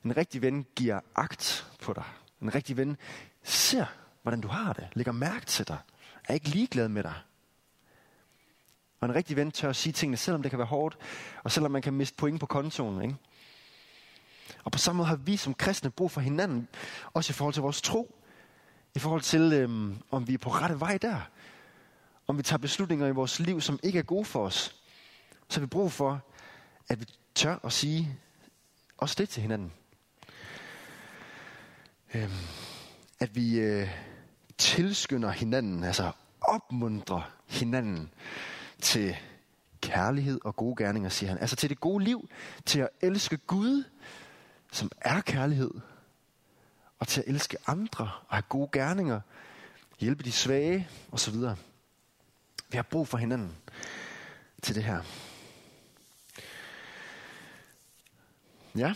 En 0.05 0.17
rigtig 0.17 0.43
ven 0.43 0.67
giver 0.76 1.00
agt 1.17 1.67
på 1.83 1.93
dig. 1.93 2.05
En 2.43 2.55
rigtig 2.55 2.76
ven 2.76 2.97
ser, 3.43 3.87
hvordan 4.23 4.41
du 4.41 4.49
har 4.49 4.73
det, 4.73 4.89
lægger 4.93 5.12
mærke 5.12 5.47
til 5.47 5.69
dig, 5.69 5.79
er 6.25 6.35
ikke 6.35 6.49
ligeglad 6.49 6.89
med 6.89 7.03
dig. 7.03 7.15
Og 9.00 9.09
en 9.09 9.15
rigtig 9.15 9.37
ven 9.37 9.53
tør 9.53 9.71
at 9.71 9.77
sige 9.77 9.93
tingene, 9.93 10.17
selvom 10.17 10.43
det 10.43 10.50
kan 10.50 10.59
være 10.59 10.67
hårdt, 10.67 10.99
og 11.43 11.53
selvom 11.53 11.71
man 11.71 11.83
kan 11.83 11.95
miste 11.95 12.17
point 12.17 12.41
på 12.41 12.47
kontoen. 12.47 13.03
Ikke? 13.03 13.17
Og 14.65 14.73
på 14.73 14.79
samme 14.79 14.97
måde 14.97 15.09
har 15.09 15.17
vi 15.17 15.37
som 15.37 15.55
kristne 15.55 15.91
brug 15.91 16.11
for 16.11 16.21
hinanden, 16.21 16.69
også 17.12 17.31
i 17.31 17.35
forhold 17.35 17.55
til 17.55 17.62
vores 17.62 17.83
tro. 17.83 18.17
I 18.95 18.99
forhold 18.99 19.21
til, 19.21 19.53
øhm, 19.53 19.99
om 20.11 20.29
vi 20.29 20.35
er 20.35 20.39
på 20.39 20.50
rette 20.50 20.81
vej 20.81 20.99
der. 20.99 21.21
Om 22.27 22.39
vi 22.39 22.43
tager 22.43 22.59
beslutninger 22.59 23.07
i 23.07 23.11
vores 23.11 23.41
liv, 23.41 23.61
som 23.61 23.79
ikke 23.83 23.99
er 23.99 24.03
gode 24.03 24.25
for 24.25 24.47
os. 24.47 24.77
Så 25.49 25.61
har 25.61 25.67
vi 25.67 25.67
brug 25.67 25.93
for, 25.93 26.21
at 26.89 27.00
vi 27.00 27.07
tør 27.35 27.57
at 27.65 27.73
sige 27.73 28.19
også 28.99 29.15
det 29.19 29.29
til 29.29 29.43
hinanden. 29.43 29.73
Øhm, 32.15 32.33
at 33.21 33.37
vi 33.37 33.59
øh, 33.59 33.89
tilskynder 34.61 35.31
hinanden, 35.31 35.85
altså 35.85 36.12
opmuntrer 36.40 37.31
hinanden 37.47 38.11
til 38.81 39.17
kærlighed 39.81 40.40
og 40.45 40.57
gode 40.57 40.85
gerninger, 40.85 41.09
siger 41.09 41.31
han. 41.31 41.38
Altså 41.38 41.57
til 41.57 41.71
det 41.71 41.81
gode 41.81 42.05
liv, 42.05 42.29
til 42.67 42.81
at 42.81 42.88
elske 43.00 43.37
Gud, 43.37 43.85
som 44.73 44.90
er 45.00 45.21
kærlighed, 45.21 45.71
og 46.99 47.09
til 47.09 47.21
at 47.21 47.29
elske 47.29 47.57
andre 47.67 48.11
og 48.29 48.37
have 48.37 48.43
gode 48.49 48.69
gerninger, 48.73 49.21
hjælpe 50.00 50.25
de 50.25 50.33
svage 50.33 50.88
osv. 51.12 51.35
Vi 52.69 52.76
har 52.76 52.83
brug 52.83 53.09
for 53.09 53.19
hinanden 53.19 53.57
til 54.62 54.75
det 54.75 54.85
her. 54.85 55.02
Ja, 58.76 58.95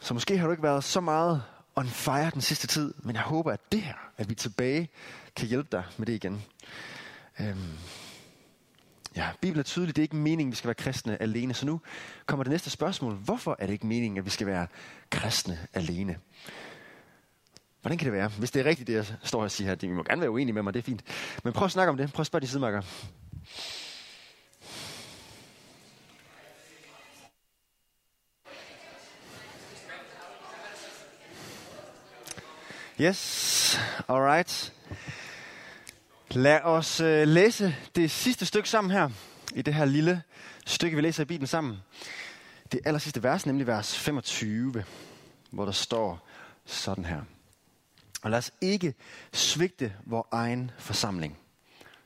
så 0.00 0.14
måske 0.14 0.38
har 0.38 0.46
du 0.46 0.50
ikke 0.50 0.62
været 0.62 0.84
så 0.84 1.00
meget 1.00 1.42
on 1.78 1.86
fire 1.86 2.30
den 2.34 2.40
sidste 2.40 2.66
tid, 2.66 2.94
men 3.02 3.14
jeg 3.14 3.22
håber, 3.22 3.52
at 3.52 3.72
det 3.72 3.82
her, 3.82 3.94
at 4.16 4.28
vi 4.28 4.34
tilbage 4.34 4.88
kan 5.36 5.48
hjælpe 5.48 5.68
dig 5.72 5.84
med 5.96 6.06
det 6.06 6.12
igen. 6.12 6.42
Øhm, 7.40 7.78
ja, 9.16 9.28
Bibelen 9.40 9.58
er 9.58 9.64
tydelig, 9.64 9.96
det 9.96 10.02
er 10.02 10.04
ikke 10.04 10.16
meningen, 10.16 10.48
at 10.48 10.52
vi 10.52 10.56
skal 10.56 10.68
være 10.68 10.74
kristne 10.74 11.22
alene. 11.22 11.54
Så 11.54 11.66
nu 11.66 11.80
kommer 12.26 12.44
det 12.44 12.50
næste 12.50 12.70
spørgsmål. 12.70 13.14
Hvorfor 13.14 13.56
er 13.58 13.66
det 13.66 13.72
ikke 13.72 13.86
meningen, 13.86 14.18
at 14.18 14.24
vi 14.24 14.30
skal 14.30 14.46
være 14.46 14.66
kristne 15.10 15.58
alene? 15.74 16.18
Hvordan 17.80 17.98
kan 17.98 18.04
det 18.04 18.12
være? 18.12 18.28
Hvis 18.28 18.50
det 18.50 18.60
er 18.60 18.64
rigtigt, 18.64 18.86
det 18.86 18.94
jeg 18.94 19.06
står 19.22 19.42
og 19.42 19.50
siger 19.50 19.68
her, 19.68 19.74
det, 19.74 19.90
må 19.90 20.02
gerne 20.02 20.20
være 20.20 20.30
uenige 20.30 20.54
med 20.54 20.62
mig, 20.62 20.74
det 20.74 20.80
er 20.80 20.84
fint. 20.84 21.02
Men 21.44 21.52
prøv 21.52 21.64
at 21.64 21.70
snakke 21.70 21.90
om 21.90 21.96
det. 21.96 22.12
Prøv 22.12 22.20
at 22.20 22.26
spørge 22.26 22.42
de 22.42 22.46
sidemarker. 22.46 22.82
Yes, 33.00 33.78
alright. 34.08 34.72
Lad 36.30 36.60
os 36.60 37.00
øh, 37.00 37.28
læse 37.28 37.76
det 37.94 38.10
sidste 38.10 38.46
stykke 38.46 38.68
sammen 38.68 38.90
her, 38.90 39.10
i 39.54 39.62
det 39.62 39.74
her 39.74 39.84
lille 39.84 40.22
stykke, 40.66 40.96
vi 40.96 41.02
læser 41.02 41.22
i 41.22 41.26
Bibelen 41.26 41.46
sammen. 41.46 41.78
Det 42.72 42.80
aller 42.84 42.98
sidste 42.98 43.22
vers, 43.22 43.46
nemlig 43.46 43.66
vers 43.66 43.98
25, 43.98 44.84
hvor 45.50 45.64
der 45.64 45.72
står 45.72 46.28
sådan 46.64 47.04
her. 47.04 47.20
Og 48.22 48.30
lad 48.30 48.38
os 48.38 48.52
ikke 48.60 48.94
svigte 49.32 49.92
vores 50.06 50.26
egen 50.32 50.70
forsamling, 50.78 51.38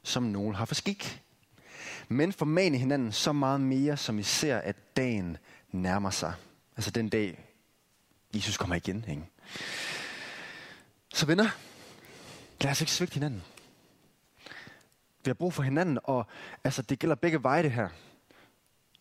som 0.02 0.22
nogen 0.22 0.54
har 0.54 0.64
for 0.64 0.74
skik. 0.74 1.22
Men 2.08 2.32
formane 2.32 2.78
hinanden 2.78 3.12
så 3.12 3.32
meget 3.32 3.60
mere, 3.60 3.96
som 3.96 4.18
vi 4.18 4.22
ser, 4.22 4.58
at 4.58 4.96
dagen 4.96 5.36
nærmer 5.70 6.10
sig. 6.10 6.34
Altså 6.76 6.90
den 6.90 7.08
dag, 7.08 7.44
Jesus 8.34 8.56
kommer 8.56 8.76
igen. 8.76 9.04
Ikke? 9.08 9.22
Så 11.14 11.26
venner, 11.26 11.48
lad 12.60 12.70
os 12.70 12.80
ikke 12.80 12.92
svigte 12.92 13.14
hinanden. 13.14 13.42
Vi 15.24 15.28
har 15.28 15.34
brug 15.34 15.54
for 15.54 15.62
hinanden, 15.62 15.98
og 16.04 16.26
altså, 16.64 16.82
det 16.82 16.98
gælder 16.98 17.14
begge 17.16 17.42
veje 17.42 17.62
det 17.62 17.72
her. 17.72 17.88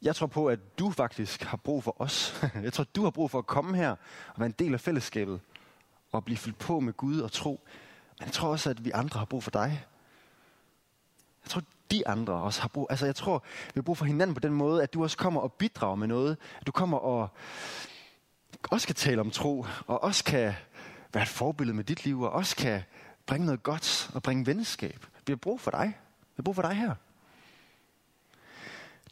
Jeg 0.02 0.16
tror 0.16 0.28
på, 0.28 0.48
at 0.48 0.80
du 0.80 0.92
faktisk 0.92 1.44
har 1.44 1.58
brug 1.58 1.84
for 1.84 2.02
os. 2.02 2.42
Jeg 2.64 2.74
tror, 2.74 2.84
du 2.84 3.04
har 3.04 3.10
brug 3.10 3.32
for 3.32 3.40
at 3.40 3.46
komme 3.48 3.78
her 3.78 3.90
og 4.28 4.36
være 4.38 4.46
en 4.46 4.56
del 4.60 4.74
af 4.74 4.80
fællesskabet 4.80 5.40
og 6.12 6.26
blive 6.26 6.38
fyldt 6.38 6.58
på 6.58 6.80
med 6.80 6.94
Gud 6.94 7.20
og 7.20 7.32
tro. 7.32 7.62
Men 8.20 8.26
jeg 8.26 8.34
tror 8.34 8.50
også, 8.50 8.70
at 8.70 8.86
vi 8.86 8.92
andre 8.92 9.20
har 9.20 9.26
brug 9.26 9.44
for 9.44 9.52
dig. 9.52 9.86
Jeg 11.44 11.50
tror, 11.50 11.64
de 11.92 12.08
andre 12.08 12.34
også 12.34 12.62
har 12.62 12.68
brug. 12.68 12.88
Altså, 12.90 13.06
jeg 13.06 13.16
tror, 13.16 13.44
vi 13.66 13.72
har 13.76 13.82
brug 13.82 13.98
for 13.98 14.06
hinanden 14.06 14.34
på 14.34 14.40
den 14.40 14.54
måde, 14.54 14.84
at 14.84 14.94
du 14.94 15.04
også 15.04 15.18
kommer 15.18 15.42
og 15.42 15.54
bidrager 15.54 15.96
med 15.96 16.08
noget. 16.08 16.38
At 16.60 16.68
du 16.68 16.72
kommer 16.72 16.98
og 16.98 17.30
også 18.72 18.88
kan 18.88 18.96
tale 18.96 19.22
om 19.22 19.32
tro, 19.32 19.66
og 19.88 20.04
også 20.04 20.24
kan 20.24 20.54
være 21.14 21.24
et 21.24 21.30
forbillede 21.30 21.76
med 21.76 21.84
dit 21.84 22.06
liv, 22.06 22.22
og 22.22 22.32
også 22.32 22.56
kan 22.56 22.82
bringe 23.26 23.46
noget 23.46 23.64
godt 23.64 24.12
og 24.14 24.24
bringe 24.24 24.46
venskab. 24.46 25.06
Vi 25.28 25.32
har 25.32 25.38
brug 25.38 25.62
for 25.62 25.72
dig. 25.72 25.88
Vi 26.22 26.36
har 26.36 26.44
brug 26.44 26.56
for 26.56 26.62
dig 26.62 26.74
her. 26.74 26.96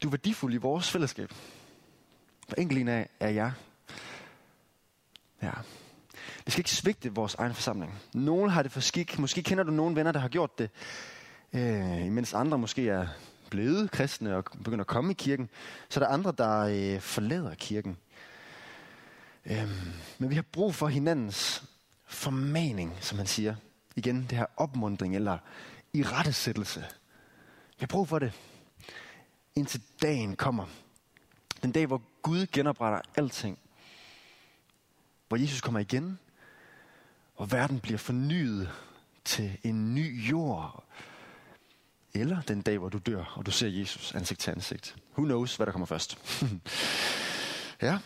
Du 0.02 0.08
er 0.08 0.10
værdifuld 0.10 0.54
i 0.54 0.56
vores 0.56 0.90
fællesskab. 0.90 1.32
For 2.48 2.56
enkelt 2.56 2.80
en 2.80 2.88
af 2.88 3.08
er 3.20 3.28
jeg. 3.28 3.52
Ja. 5.42 5.52
Vi 6.44 6.50
skal 6.50 6.60
ikke 6.60 6.70
svigte 6.70 7.14
vores 7.14 7.34
egen 7.34 7.54
forsamling. 7.54 7.94
Nogle 8.14 8.50
har 8.50 8.62
det 8.62 8.72
for 8.72 8.80
skik. 8.80 9.18
Måske 9.18 9.42
kender 9.42 9.64
du 9.64 9.70
nogle 9.70 9.96
venner, 9.96 10.12
der 10.12 10.20
har 10.20 10.28
gjort 10.28 10.58
det. 10.58 10.70
Øh, 11.52 12.06
imens 12.06 12.34
andre 12.34 12.58
måske 12.58 12.88
er 12.88 13.06
blevet 13.50 13.90
kristne 13.90 14.36
og 14.36 14.44
begynder 14.44 14.80
at 14.80 14.86
komme 14.86 15.10
i 15.10 15.14
kirken, 15.14 15.48
så 15.88 16.00
er 16.00 16.04
der 16.04 16.12
andre, 16.12 16.32
der 16.38 16.60
øh, 16.60 17.00
forlader 17.00 17.54
kirken. 17.54 17.96
Øh, 19.46 19.68
men 20.18 20.30
vi 20.30 20.34
har 20.34 20.44
brug 20.52 20.74
for 20.74 20.88
hinandens 20.88 21.64
formaning, 22.10 22.96
som 23.00 23.16
man 23.16 23.26
siger. 23.26 23.54
Igen, 23.96 24.26
det 24.30 24.38
her 24.38 24.46
opmundring 24.56 25.16
eller 25.16 25.38
i 25.92 26.02
rettesættelse. 26.02 26.80
Vi 27.68 27.76
har 27.80 27.86
brug 27.86 28.08
for 28.08 28.18
det, 28.18 28.32
indtil 29.54 29.82
dagen 30.02 30.36
kommer. 30.36 30.66
Den 31.62 31.72
dag, 31.72 31.86
hvor 31.86 32.02
Gud 32.22 32.46
genopretter 32.46 33.00
alting. 33.16 33.58
Hvor 35.28 35.36
Jesus 35.36 35.60
kommer 35.60 35.80
igen, 35.80 36.18
og 37.36 37.52
verden 37.52 37.80
bliver 37.80 37.98
fornyet 37.98 38.70
til 39.24 39.58
en 39.62 39.94
ny 39.94 40.30
jord. 40.30 40.84
Eller 42.14 42.40
den 42.40 42.62
dag, 42.62 42.78
hvor 42.78 42.88
du 42.88 42.98
dør, 42.98 43.24
og 43.36 43.46
du 43.46 43.50
ser 43.50 43.68
Jesus 43.68 44.14
ansigt 44.14 44.40
til 44.40 44.50
ansigt. 44.50 44.96
Who 45.12 45.24
knows, 45.24 45.56
hvad 45.56 45.66
der 45.66 45.72
kommer 45.72 45.86
først. 45.86 46.18
ja. 47.82 47.98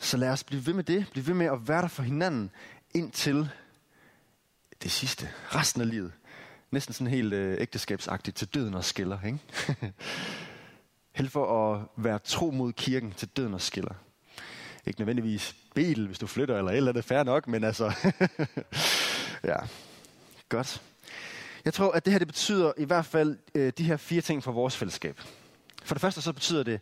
Så 0.00 0.16
lad 0.16 0.28
os 0.28 0.44
blive 0.44 0.66
ved 0.66 0.74
med 0.74 0.84
det. 0.84 1.06
Blive 1.10 1.26
ved 1.26 1.34
med 1.34 1.46
at 1.46 1.68
være 1.68 1.82
der 1.82 1.88
for 1.88 2.02
hinanden 2.02 2.50
indtil 2.94 3.48
det 4.82 4.90
sidste. 4.90 5.28
Resten 5.54 5.80
af 5.80 5.88
livet. 5.88 6.12
Næsten 6.70 6.94
sådan 6.94 7.12
helt 7.12 7.32
øh, 7.32 7.60
ægteskabsagtigt 7.60 8.36
til 8.36 8.48
døden 8.48 8.74
og 8.74 8.84
skiller. 8.84 9.18
Ikke? 9.26 9.38
Held 11.18 11.28
for 11.28 11.74
at 11.74 11.86
være 11.96 12.18
tro 12.18 12.50
mod 12.50 12.72
kirken 12.72 13.12
til 13.12 13.28
døden 13.28 13.54
og 13.54 13.60
skiller. 13.60 13.94
Ikke 14.86 15.00
nødvendigvis 15.00 15.56
bil, 15.74 16.06
hvis 16.06 16.18
du 16.18 16.26
flytter 16.26 16.58
eller 16.58 16.70
et 16.70 16.76
eller 16.76 16.90
andet, 16.90 17.04
fair 17.04 17.22
nok, 17.22 17.48
men 17.48 17.64
altså... 17.64 17.92
ja, 19.50 19.56
godt. 20.48 20.82
Jeg 21.64 21.74
tror, 21.74 21.92
at 21.92 22.04
det 22.04 22.12
her 22.12 22.18
det 22.18 22.28
betyder 22.28 22.72
i 22.76 22.84
hvert 22.84 23.06
fald 23.06 23.38
øh, 23.54 23.72
de 23.78 23.84
her 23.84 23.96
fire 23.96 24.20
ting 24.20 24.42
for 24.42 24.52
vores 24.52 24.76
fællesskab. 24.76 25.20
For 25.82 25.94
det 25.94 26.00
første 26.00 26.22
så 26.22 26.32
betyder 26.32 26.62
det, 26.62 26.80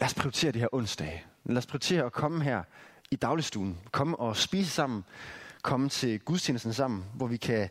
lad 0.00 0.06
os 0.06 0.14
prioritere 0.14 0.52
de 0.52 0.58
her 0.58 0.74
onsdage. 0.74 1.24
Lad 1.44 1.56
os 1.58 1.66
prioritere 1.66 2.04
at 2.04 2.12
komme 2.12 2.44
her 2.44 2.62
i 3.10 3.16
dagligstuen. 3.16 3.78
Komme 3.92 4.16
og 4.16 4.36
spise 4.36 4.70
sammen. 4.70 5.04
Komme 5.62 5.88
til 5.88 6.20
gudstjenesten 6.20 6.72
sammen, 6.72 7.04
hvor 7.14 7.26
vi 7.26 7.36
kan 7.36 7.68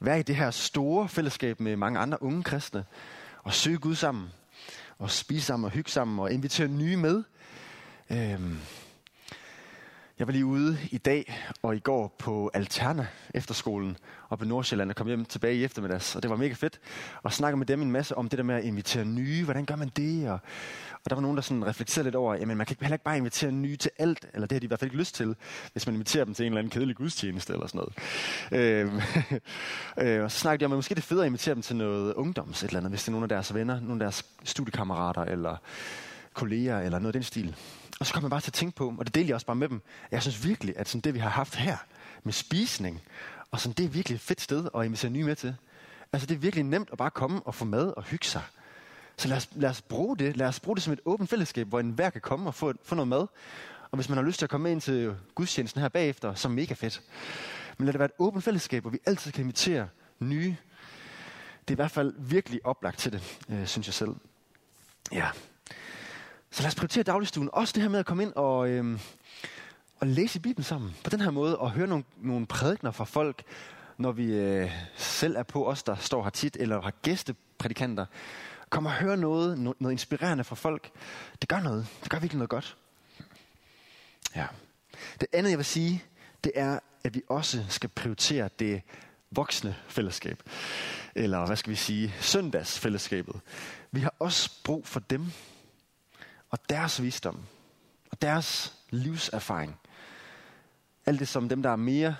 være 0.00 0.20
i 0.20 0.22
det 0.22 0.36
her 0.36 0.50
store 0.50 1.08
fællesskab 1.08 1.60
med 1.60 1.76
mange 1.76 1.98
andre 1.98 2.22
unge 2.22 2.42
kristne. 2.42 2.84
Og 3.42 3.54
søge 3.54 3.78
Gud 3.78 3.94
sammen. 3.94 4.28
Og 4.98 5.10
spise 5.10 5.46
sammen 5.46 5.64
og 5.64 5.70
hygge 5.70 5.90
sammen 5.90 6.18
og 6.18 6.32
invitere 6.32 6.68
nye 6.68 6.96
med. 6.96 7.22
Øhm, 8.10 8.58
jeg 10.22 10.26
var 10.26 10.32
lige 10.32 10.46
ude 10.46 10.78
i 10.90 10.98
dag 10.98 11.48
og 11.62 11.76
i 11.76 11.78
går 11.78 12.14
på 12.18 12.50
Alterna 12.54 13.06
efterskolen 13.34 13.96
op 14.30 14.42
i 14.42 14.46
Nordsjælland 14.46 14.90
og 14.90 14.96
kom 14.96 15.06
hjem 15.06 15.24
tilbage 15.24 15.54
i 15.54 15.64
eftermiddags, 15.64 16.16
og 16.16 16.22
det 16.22 16.30
var 16.30 16.36
mega 16.36 16.54
fedt. 16.54 16.80
Og 17.22 17.32
snakke 17.32 17.56
med 17.56 17.66
dem 17.66 17.82
en 17.82 17.92
masse 17.92 18.18
om 18.18 18.28
det 18.28 18.38
der 18.38 18.42
med 18.42 18.54
at 18.54 18.64
invitere 18.64 19.04
nye, 19.04 19.44
hvordan 19.44 19.64
gør 19.64 19.76
man 19.76 19.88
det? 19.96 20.30
Og, 20.30 20.38
og 21.04 21.10
der 21.10 21.14
var 21.14 21.22
nogen, 21.22 21.36
der 21.36 21.42
sådan 21.42 21.66
reflekterede 21.66 22.06
lidt 22.06 22.14
over, 22.14 22.34
jamen 22.34 22.56
man 22.56 22.66
kan 22.66 22.76
heller 22.80 22.94
ikke 22.94 23.04
bare 23.04 23.16
invitere 23.16 23.52
nye 23.52 23.76
til 23.76 23.90
alt, 23.98 24.26
eller 24.34 24.46
det 24.46 24.56
har 24.56 24.60
de 24.60 24.64
i 24.64 24.68
hvert 24.68 24.80
fald 24.80 24.90
ikke 24.90 24.98
lyst 24.98 25.14
til, 25.14 25.36
hvis 25.72 25.86
man 25.86 25.94
inviterer 25.94 26.24
dem 26.24 26.34
til 26.34 26.46
en 26.46 26.52
eller 26.52 26.58
anden 26.58 26.70
kedelig 26.70 26.96
gudstjeneste 26.96 27.52
eller 27.52 27.66
sådan 27.66 27.80
noget. 27.80 27.94
Øhm, 28.52 29.00
øh, 30.06 30.24
og 30.24 30.30
så 30.30 30.38
snakkede 30.38 30.62
jeg 30.62 30.66
om, 30.66 30.72
at 30.72 30.78
måske 30.78 30.94
det 30.94 31.02
er 31.02 31.06
federe 31.06 31.24
at 31.24 31.28
invitere 31.28 31.54
dem 31.54 31.62
til 31.62 31.76
noget 31.76 32.14
ungdoms 32.14 32.62
et 32.62 32.68
eller 32.68 32.80
andet, 32.80 32.92
hvis 32.92 33.02
det 33.02 33.08
er 33.08 33.12
nogle 33.12 33.24
af 33.24 33.28
deres 33.28 33.54
venner, 33.54 33.80
nogle 33.80 33.92
af 33.92 33.98
deres 33.98 34.24
studiekammerater 34.44 35.22
eller 35.22 35.56
kolleger 36.34 36.80
eller 36.80 36.98
noget 36.98 37.14
af 37.14 37.20
den 37.20 37.22
stil. 37.22 37.56
Og 38.02 38.06
så 38.06 38.14
kom 38.14 38.22
jeg 38.22 38.30
bare 38.30 38.40
til 38.40 38.50
at 38.50 38.54
tænke 38.54 38.76
på, 38.76 38.94
og 38.98 39.06
det 39.06 39.14
delte 39.14 39.28
jeg 39.28 39.34
også 39.34 39.46
bare 39.46 39.56
med 39.56 39.68
dem, 39.68 39.82
jeg 40.10 40.22
synes 40.22 40.44
virkelig, 40.44 40.74
at 40.76 40.88
sådan 40.88 41.00
det 41.00 41.14
vi 41.14 41.18
har 41.18 41.28
haft 41.28 41.54
her 41.54 41.76
med 42.22 42.32
spisning, 42.32 43.02
og 43.50 43.60
sådan, 43.60 43.74
det 43.74 43.84
er 43.84 43.88
virkelig 43.88 44.14
et 44.16 44.20
fedt 44.20 44.40
sted 44.40 44.68
at 44.74 44.84
invitere 44.84 45.10
nye 45.10 45.24
med 45.24 45.36
til. 45.36 45.56
Altså 46.12 46.26
det 46.26 46.34
er 46.34 46.38
virkelig 46.38 46.64
nemt 46.64 46.88
at 46.92 46.98
bare 46.98 47.10
komme 47.10 47.42
og 47.42 47.54
få 47.54 47.64
mad 47.64 47.92
og 47.96 48.02
hygge 48.02 48.26
sig. 48.26 48.42
Så 49.16 49.28
lad 49.28 49.36
os, 49.36 49.48
lad 49.54 49.70
os 49.70 49.82
bruge 49.82 50.18
det. 50.18 50.36
Lad 50.36 50.46
os 50.46 50.60
bruge 50.60 50.76
det 50.76 50.82
som 50.82 50.92
et 50.92 51.00
åbent 51.04 51.30
fællesskab, 51.30 51.68
hvor 51.68 51.80
enhver 51.80 52.10
kan 52.10 52.20
komme 52.20 52.50
og 52.50 52.54
få, 52.54 52.72
få 52.82 52.94
noget 52.94 53.08
mad. 53.08 53.26
Og 53.90 53.96
hvis 53.96 54.08
man 54.08 54.18
har 54.18 54.24
lyst 54.24 54.38
til 54.38 54.46
at 54.46 54.50
komme 54.50 54.62
med 54.62 54.72
ind 54.72 54.80
til 54.80 55.16
gudstjenesten 55.34 55.80
her 55.80 55.88
bagefter, 55.88 56.34
så 56.34 56.48
er 56.48 56.52
mega 56.52 56.74
fedt. 56.74 57.02
Men 57.78 57.86
lad 57.86 57.92
det 57.92 57.98
være 57.98 58.06
et 58.06 58.12
åbent 58.18 58.44
fællesskab, 58.44 58.82
hvor 58.82 58.90
vi 58.90 58.98
altid 59.06 59.32
kan 59.32 59.42
invitere 59.42 59.88
nye. 60.18 60.56
Det 61.60 61.70
er 61.70 61.74
i 61.74 61.74
hvert 61.74 61.90
fald 61.90 62.14
virkelig 62.18 62.66
oplagt 62.66 62.98
til 62.98 63.12
det, 63.12 63.38
øh, 63.48 63.66
synes 63.66 63.86
jeg 63.86 63.94
selv. 63.94 64.14
Ja. 65.12 65.30
Så 66.52 66.62
lad 66.62 66.68
os 66.68 66.74
prioritere 66.74 67.02
dagligstuen. 67.02 67.50
Også 67.52 67.72
det 67.72 67.82
her 67.82 67.90
med 67.90 67.98
at 67.98 68.06
komme 68.06 68.22
ind 68.22 68.32
og, 68.32 68.68
øhm, 68.68 69.00
og 70.00 70.06
læse 70.06 70.40
Bibelen 70.40 70.64
sammen. 70.64 70.96
På 71.04 71.10
den 71.10 71.20
her 71.20 71.30
måde. 71.30 71.58
Og 71.58 71.70
høre 71.70 71.86
nogle, 71.86 72.04
nogle 72.16 72.46
prædikner 72.46 72.90
fra 72.90 73.04
folk, 73.04 73.42
når 73.98 74.12
vi 74.12 74.32
øh, 74.32 74.70
selv 74.96 75.36
er 75.36 75.42
på 75.42 75.68
os, 75.68 75.82
der 75.82 75.96
står 75.96 76.22
her 76.22 76.30
tit, 76.30 76.56
eller 76.60 76.80
har 76.80 76.92
gæsteprædikanter. 77.02 78.06
Kom 78.70 78.86
og 78.86 78.92
høre 78.92 79.16
noget, 79.16 79.58
no, 79.58 79.72
noget 79.78 79.92
inspirerende 79.92 80.44
fra 80.44 80.54
folk. 80.54 80.90
Det 81.40 81.48
gør 81.48 81.60
noget. 81.60 81.86
Det 82.02 82.10
gør 82.10 82.18
virkelig 82.18 82.38
noget 82.38 82.50
godt. 82.50 82.76
Ja. 84.36 84.46
Det 85.20 85.28
andet, 85.32 85.50
jeg 85.50 85.58
vil 85.58 85.66
sige, 85.66 86.04
det 86.44 86.52
er, 86.54 86.78
at 87.04 87.14
vi 87.14 87.22
også 87.28 87.64
skal 87.68 87.88
prioritere 87.88 88.48
det 88.58 88.82
voksne 89.30 89.76
fællesskab. 89.88 90.42
Eller 91.14 91.46
hvad 91.46 91.56
skal 91.56 91.70
vi 91.70 91.76
sige, 91.76 92.14
søndagsfællesskabet. 92.20 93.40
Vi 93.90 94.00
har 94.00 94.14
også 94.18 94.50
brug 94.64 94.86
for 94.86 95.00
dem, 95.00 95.32
og 96.52 96.58
deres 96.68 97.02
visdom, 97.02 97.40
og 98.10 98.22
deres 98.22 98.76
livserfaring. 98.90 99.76
Alt 101.06 101.20
det, 101.20 101.28
som 101.28 101.48
dem, 101.48 101.62
der 101.62 101.70
er 101.70 101.76
mere 101.76 102.16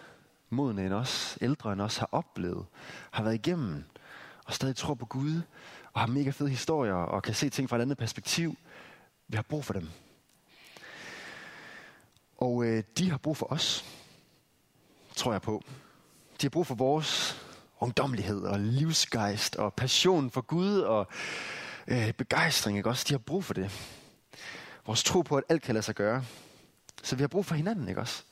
modne 0.50 0.86
end 0.86 0.94
os, 0.94 1.38
ældre 1.40 1.72
end 1.72 1.80
os, 1.80 1.96
har 1.96 2.08
oplevet, 2.12 2.66
har 3.10 3.22
været 3.22 3.34
igennem, 3.34 3.84
og 4.44 4.54
stadig 4.54 4.76
tror 4.76 4.94
på 4.94 5.06
Gud, 5.06 5.40
og 5.92 6.00
har 6.00 6.06
mega 6.06 6.30
fede 6.30 6.50
historier, 6.50 6.94
og 6.94 7.22
kan 7.22 7.34
se 7.34 7.48
ting 7.48 7.68
fra 7.68 7.76
et 7.76 7.82
andet 7.82 7.98
perspektiv. 7.98 8.56
Vi 9.28 9.36
har 9.36 9.42
brug 9.42 9.64
for 9.64 9.72
dem. 9.72 9.88
Og 12.38 12.64
øh, 12.64 12.84
de 12.98 13.10
har 13.10 13.18
brug 13.18 13.36
for 13.36 13.52
os, 13.52 13.84
tror 15.16 15.32
jeg 15.32 15.42
på. 15.42 15.62
De 16.40 16.46
har 16.46 16.50
brug 16.50 16.66
for 16.66 16.74
vores 16.74 17.42
ungdommelighed 17.80 18.42
og 18.42 18.60
livsgejst 18.60 19.56
og 19.56 19.74
passion 19.74 20.30
for 20.30 20.40
Gud 20.40 20.78
og 20.78 21.06
øh, 21.88 22.12
begejstring. 22.12 22.76
Ikke 22.76 22.88
også? 22.88 23.04
De 23.08 23.14
har 23.14 23.18
brug 23.18 23.44
for 23.44 23.54
det. 23.54 23.70
Vores 24.86 25.04
tro 25.04 25.22
på, 25.22 25.36
at 25.36 25.44
alt 25.48 25.62
kan 25.62 25.74
lade 25.74 25.84
sig 25.84 25.94
gøre. 25.94 26.24
Så 27.02 27.16
vi 27.16 27.22
har 27.22 27.28
brug 27.28 27.46
for 27.46 27.54
hinanden, 27.54 27.88
ikke 27.88 28.00
også? 28.00 28.22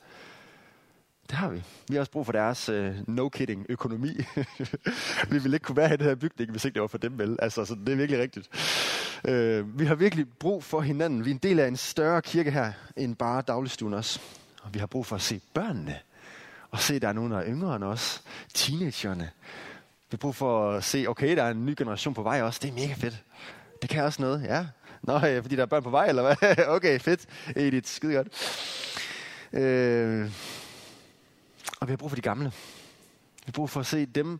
Det 1.29 1.37
har 1.39 1.49
vi. 1.49 1.63
Vi 1.87 1.93
har 1.95 1.99
også 1.99 2.11
brug 2.11 2.25
for 2.25 2.33
deres 2.33 2.69
øh, 2.69 2.95
uh, 3.07 3.15
no-kidding 3.15 3.65
økonomi. 3.69 4.09
vi 5.31 5.37
ville 5.39 5.55
ikke 5.55 5.63
kunne 5.63 5.75
være 5.77 5.93
i 5.93 5.97
det 5.97 6.05
her 6.05 6.15
bygning, 6.15 6.51
hvis 6.51 6.65
ikke 6.65 6.73
det 6.73 6.81
var 6.81 6.87
for 6.87 6.97
dem, 6.97 7.19
vel? 7.19 7.37
Altså, 7.41 7.65
så 7.65 7.75
det 7.75 7.91
er 7.91 7.95
virkelig 7.95 8.21
rigtigt. 8.21 8.49
Uh, 9.23 9.79
vi 9.79 9.85
har 9.85 9.95
virkelig 9.95 10.25
brug 10.39 10.63
for 10.63 10.81
hinanden. 10.81 11.25
Vi 11.25 11.29
er 11.29 11.33
en 11.33 11.39
del 11.43 11.59
af 11.59 11.67
en 11.67 11.77
større 11.77 12.21
kirke 12.21 12.51
her, 12.51 12.71
end 12.97 13.15
bare 13.15 13.41
dagligstuen 13.41 13.93
også. 13.93 14.19
Og 14.63 14.73
vi 14.73 14.79
har 14.79 14.85
brug 14.85 15.05
for 15.05 15.15
at 15.15 15.21
se 15.21 15.41
børnene. 15.53 15.99
Og 16.71 16.79
se, 16.79 16.99
der 16.99 17.07
er 17.07 17.13
nogen, 17.13 17.31
der 17.31 17.37
er 17.37 17.45
yngre 17.47 17.75
end 17.75 17.83
os. 17.83 18.23
Teenagerne. 18.53 19.29
Vi 19.83 20.07
har 20.11 20.17
brug 20.17 20.35
for 20.35 20.71
at 20.71 20.83
se, 20.83 21.05
okay, 21.07 21.35
der 21.37 21.43
er 21.43 21.51
en 21.51 21.65
ny 21.65 21.75
generation 21.77 22.13
på 22.13 22.23
vej 22.23 22.41
også. 22.41 22.59
Det 22.63 22.69
er 22.69 22.73
mega 22.73 22.93
fedt. 22.93 23.23
Det 23.81 23.89
kan 23.89 24.03
også 24.03 24.21
noget, 24.21 24.43
ja. 24.43 24.65
Nå, 25.03 25.15
øh, 25.15 25.41
fordi 25.41 25.55
der 25.55 25.61
er 25.61 25.65
børn 25.65 25.83
på 25.83 25.89
vej, 25.89 26.07
eller 26.07 26.23
hvad? 26.23 26.65
okay, 26.75 26.99
fedt. 26.99 27.25
Edith, 27.55 27.89
skide 27.89 28.13
godt. 28.13 28.27
Øh, 29.53 30.31
og 31.79 31.87
vi 31.87 31.91
har 31.91 31.97
brug 31.97 32.09
for 32.09 32.15
de 32.15 32.21
gamle. 32.21 32.45
Vi 32.45 33.45
har 33.45 33.51
brug 33.51 33.69
for 33.69 33.79
at 33.79 33.85
se 33.85 34.05
dem, 34.05 34.39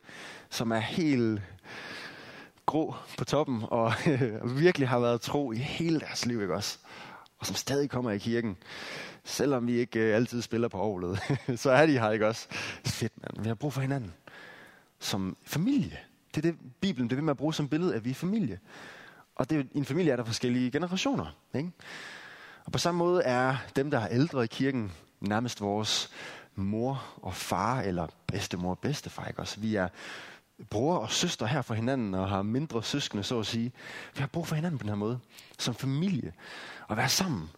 som 0.50 0.72
er 0.72 0.80
helt 0.80 1.42
grå 2.66 2.96
på 3.18 3.26
toppen, 3.26 3.64
og 3.68 3.94
øh, 4.08 4.60
virkelig 4.60 4.88
har 4.88 5.00
været 5.00 5.22
tro 5.22 5.52
i 5.52 5.58
hele 5.58 6.00
deres 6.00 6.26
liv, 6.26 6.42
ikke 6.42 6.54
også? 6.54 6.78
Og 7.40 7.46
som 7.46 7.56
stadig 7.56 7.90
kommer 7.90 8.12
i 8.12 8.18
kirken. 8.18 8.58
Selvom 9.24 9.68
vi 9.68 9.80
ikke 9.80 10.00
øh, 10.00 10.16
altid 10.16 10.42
spiller 10.42 10.68
på 10.68 10.78
ovlet, 10.78 11.20
så 11.56 11.72
er 11.72 11.86
de 11.86 12.00
her, 12.00 12.12
ikke 12.12 12.28
også? 12.28 12.48
Fedt, 12.86 13.14
mand. 13.22 13.44
Vi 13.44 13.48
har 13.48 13.56
brug 13.56 13.74
for 13.74 13.82
hinanden. 13.82 14.14
Som 15.00 15.38
familie. 15.44 15.98
Det 16.36 16.46
er 16.46 16.52
det, 16.52 16.60
Bibelen 16.82 17.10
det 17.10 17.18
vil 17.18 17.24
med 17.24 17.32
at 17.32 17.38
bruge 17.38 17.54
som 17.54 17.70
billede, 17.70 17.96
at 17.96 18.06
vi 18.06 18.10
er 18.10 18.16
familie. 18.16 18.60
Og 19.36 19.50
det 19.50 19.60
er, 19.60 19.64
i 19.72 19.78
en 19.78 19.86
familie 19.86 20.12
er 20.12 20.16
der 20.16 20.24
forskellige 20.24 20.72
generationer. 20.72 21.36
Ikke? 21.56 21.72
Og 22.66 22.72
på 22.72 22.78
samme 22.78 22.98
måde 22.98 23.24
er 23.24 23.58
dem, 23.76 23.92
der 23.92 24.00
er 24.00 24.08
ældre 24.08 24.44
i 24.44 24.48
kirken, 24.48 24.92
nærmest 25.20 25.62
vores 25.62 26.12
mor 26.56 27.04
og 27.22 27.34
far, 27.34 27.82
eller 27.82 28.08
bedstemor 28.28 28.70
og 28.70 28.80
bedstefar. 28.80 29.28
Ikke? 29.28 29.40
Også 29.40 29.60
vi 29.60 29.76
er 29.76 29.88
bror 30.70 30.98
og 30.98 31.12
søster 31.12 31.46
her 31.46 31.62
for 31.62 31.74
hinanden, 31.74 32.14
og 32.14 32.30
har 32.30 32.42
mindre 32.42 32.84
søskende, 32.84 33.24
så 33.24 33.40
at 33.40 33.46
sige. 33.46 33.72
Vi 34.16 34.20
har 34.20 34.28
brug 34.28 34.48
for 34.48 34.56
hinanden 34.56 34.78
på 34.78 34.84
den 34.84 34.90
her 34.90 34.96
måde, 34.96 35.20
som 35.60 35.76
familie, 35.76 36.34
og 36.88 36.98
være 36.98 37.10
sammen. 37.10 37.50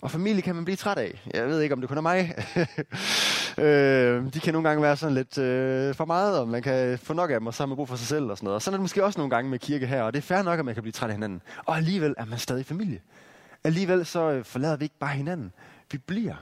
Og 0.00 0.10
familie 0.10 0.42
kan 0.42 0.54
man 0.54 0.64
blive 0.64 0.76
træt 0.76 0.98
af. 0.98 1.22
Jeg 1.34 1.48
ved 1.48 1.60
ikke, 1.60 1.72
om 1.72 1.80
det 1.80 1.88
kun 1.88 1.96
er 1.96 2.02
mig. 2.02 2.34
øh, 3.58 4.34
de 4.34 4.40
kan 4.40 4.52
nogle 4.52 4.68
gange 4.68 4.82
være 4.82 4.96
sådan 4.96 5.14
lidt 5.14 5.38
øh, 5.38 5.94
for 5.94 6.04
meget, 6.04 6.40
og 6.40 6.48
man 6.48 6.62
kan 6.62 6.98
få 6.98 7.12
nok 7.12 7.30
af 7.30 7.40
dem, 7.40 7.46
og 7.46 7.54
så 7.54 7.62
har 7.62 7.66
man 7.66 7.76
brug 7.76 7.88
for 7.88 7.96
sig 7.96 8.06
selv 8.06 8.30
og 8.30 8.36
sådan 8.36 8.44
noget. 8.44 8.54
Og 8.54 8.62
sådan 8.62 8.74
er 8.74 8.78
det 8.78 8.82
måske 8.82 9.04
også 9.04 9.18
nogle 9.18 9.30
gange 9.30 9.50
med 9.50 9.58
kirke 9.58 9.86
her, 9.86 10.02
og 10.02 10.12
det 10.12 10.18
er 10.18 10.22
fair 10.22 10.42
nok, 10.42 10.58
at 10.58 10.64
man 10.64 10.74
kan 10.74 10.82
blive 10.82 10.92
træt 10.92 11.10
af 11.10 11.14
hinanden. 11.16 11.42
Og 11.64 11.76
alligevel 11.76 12.14
er 12.18 12.24
man 12.24 12.38
stadig 12.38 12.66
familie. 12.66 13.00
Alligevel 13.64 14.06
så 14.06 14.30
øh, 14.30 14.44
forlader 14.44 14.76
vi 14.76 14.84
ikke 14.84 14.98
bare 14.98 15.16
hinanden. 15.16 15.52
Vi 15.92 15.98
bliver. 15.98 16.34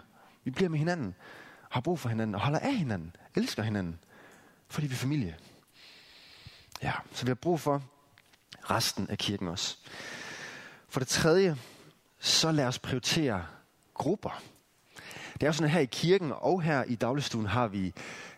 Vi 0.44 0.50
bliver 0.50 0.68
med 0.68 0.78
hinanden. 0.78 1.14
Har 1.70 1.80
brug 1.80 1.98
for 1.98 2.08
hinanden, 2.08 2.34
og 2.34 2.40
holder 2.40 2.58
af 2.58 2.74
hinanden. 2.74 3.16
Elsker 3.36 3.62
hinanden. 3.62 3.98
Fordi 4.68 4.86
vi 4.86 4.92
er 4.92 4.96
familie. 4.96 5.36
Ja, 6.82 6.92
så 7.12 7.24
vi 7.24 7.30
har 7.30 7.34
brug 7.34 7.60
for 7.60 7.82
resten 8.70 9.10
af 9.10 9.18
kirken 9.18 9.48
også. 9.48 9.76
For 10.88 11.00
det 11.00 11.08
tredje, 11.08 11.56
så 12.18 12.52
lad 12.52 12.66
os 12.66 12.78
prioritere 12.78 13.44
grupper. 13.94 14.42
Det 15.42 15.46
er 15.46 15.48
jo 15.48 15.52
sådan, 15.52 15.64
at 15.64 15.72
her 15.72 15.80
i 15.80 15.84
kirken 15.84 16.32
og 16.36 16.62
her 16.62 16.84
i 16.84 16.94
dagligstuen 16.94 17.46
har 17.46 17.68
vi 17.68 17.94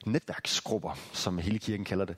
netværksgrupper, 0.07 0.99
som 1.13 1.39
hele 1.39 1.59
kirken 1.59 1.85
kalder 1.85 2.05
det. 2.05 2.17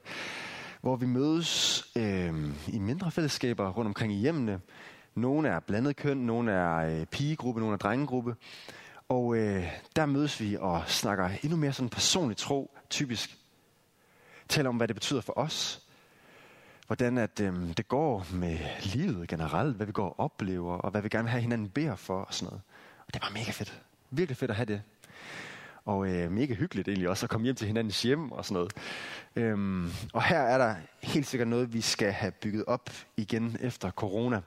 Hvor 0.81 0.95
vi 0.95 1.05
mødes 1.05 1.83
øh, 1.95 2.33
i 2.67 2.79
mindre 2.79 3.11
fællesskaber 3.11 3.69
rundt 3.69 3.87
omkring 3.87 4.13
i 4.13 4.15
hjemmene. 4.15 4.59
Nogle 5.15 5.49
er 5.49 5.59
blandet 5.59 5.95
køn, 5.95 6.17
nogle 6.17 6.51
er 6.51 6.75
øh, 6.75 7.05
pigegruppe, 7.05 7.61
nogle 7.61 7.73
er 7.73 7.77
drengegruppe. 7.77 8.35
Og 9.09 9.37
øh, 9.37 9.63
der 9.95 10.05
mødes 10.05 10.41
vi 10.41 10.57
og 10.59 10.83
snakker 10.87 11.29
endnu 11.43 11.57
mere 11.57 11.73
sådan 11.73 11.89
personlig 11.89 12.37
tro, 12.37 12.77
typisk. 12.89 13.37
Taler 14.49 14.69
om, 14.69 14.77
hvad 14.77 14.87
det 14.87 14.95
betyder 14.95 15.21
for 15.21 15.37
os. 15.37 15.81
Hvordan 16.87 17.17
at, 17.17 17.39
øh, 17.39 17.53
det 17.77 17.87
går 17.87 18.25
med 18.33 18.57
livet 18.83 19.29
generelt, 19.29 19.75
hvad 19.75 19.85
vi 19.85 19.91
går 19.91 20.09
og 20.09 20.19
oplever, 20.19 20.77
og 20.77 20.91
hvad 20.91 21.01
vi 21.01 21.09
gerne 21.09 21.23
vil 21.23 21.31
have 21.31 21.41
hinanden 21.41 21.69
beder 21.69 21.95
for 21.95 22.19
og 22.19 22.33
sådan 22.33 22.45
noget. 22.45 22.61
Og 23.07 23.13
det 23.13 23.21
var 23.21 23.29
mega 23.29 23.51
fedt. 23.51 23.81
Virkelig 24.09 24.37
fedt 24.37 24.51
at 24.51 24.57
have 24.57 24.65
det. 24.65 24.81
Og 25.85 26.07
øh, 26.07 26.31
mega 26.31 26.53
hyggeligt 26.53 26.87
egentlig 26.87 27.09
også 27.09 27.25
at 27.25 27.29
komme 27.29 27.45
hjem 27.45 27.55
til 27.55 27.67
hinandens 27.67 28.01
hjem 28.01 28.31
og 28.31 28.45
sådan 28.45 28.53
noget. 28.53 28.73
Øhm, 29.35 29.91
og 30.13 30.23
her 30.23 30.39
er 30.39 30.57
der 30.57 30.75
helt 31.01 31.27
sikkert 31.27 31.47
noget, 31.47 31.73
vi 31.73 31.81
skal 31.81 32.11
have 32.11 32.31
bygget 32.31 32.63
op 32.67 32.89
igen 33.17 33.57
efter 33.61 33.91
corona. 33.91 34.41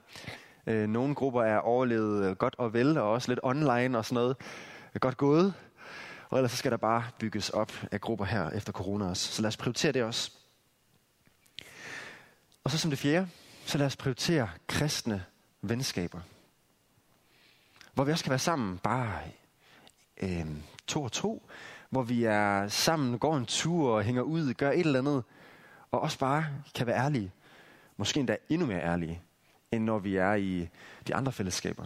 Øh, 0.67 0.87
nogle 0.87 1.15
grupper 1.15 1.43
er 1.43 1.57
overlevet 1.57 2.37
godt 2.37 2.55
og 2.57 2.73
vel, 2.73 2.97
og 2.97 3.11
også 3.11 3.31
lidt 3.31 3.39
online 3.43 3.97
og 3.97 4.05
sådan 4.05 4.15
noget. 4.15 4.37
Godt 4.99 5.17
gået. 5.17 5.53
Og 6.29 6.37
ellers 6.37 6.51
så 6.51 6.57
skal 6.57 6.71
der 6.71 6.77
bare 6.77 7.03
bygges 7.19 7.49
op 7.49 7.71
af 7.91 8.01
grupper 8.01 8.25
her 8.25 8.49
efter 8.49 8.73
corona 8.73 9.05
også. 9.05 9.31
Så 9.31 9.41
lad 9.41 9.47
os 9.47 9.57
prioritere 9.57 9.91
det 9.91 10.03
også. 10.03 10.31
Og 12.63 12.71
så 12.71 12.77
som 12.77 12.89
det 12.89 12.99
fjerde, 12.99 13.27
så 13.65 13.77
lad 13.77 13.85
os 13.85 13.95
prioritere 13.95 14.49
kristne 14.67 15.25
venskaber. 15.61 16.19
Hvor 17.93 18.03
vi 18.03 18.11
også 18.11 18.23
kan 18.23 18.29
være 18.29 18.39
sammen, 18.39 18.77
bare 18.77 19.19
øh, 20.21 20.45
to 20.87 21.03
og 21.03 21.11
to. 21.11 21.49
Hvor 21.89 22.03
vi 22.03 22.23
er 22.23 22.67
sammen, 22.67 23.19
går 23.19 23.37
en 23.37 23.45
tur 23.45 23.95
og 23.95 24.03
hænger 24.03 24.21
ud, 24.21 24.53
gør 24.53 24.71
et 24.71 24.79
eller 24.79 24.99
andet. 24.99 25.23
Og 25.91 26.01
også 26.01 26.19
bare 26.19 26.45
kan 26.75 26.87
være 26.87 26.97
ærlige. 26.97 27.31
Måske 27.97 28.19
endda 28.19 28.37
endnu 28.49 28.67
mere 28.67 28.81
ærlige, 28.81 29.21
end 29.71 29.83
når 29.83 29.99
vi 29.99 30.15
er 30.15 30.33
i 30.33 30.67
de 31.07 31.15
andre 31.15 31.31
fællesskaber. 31.31 31.85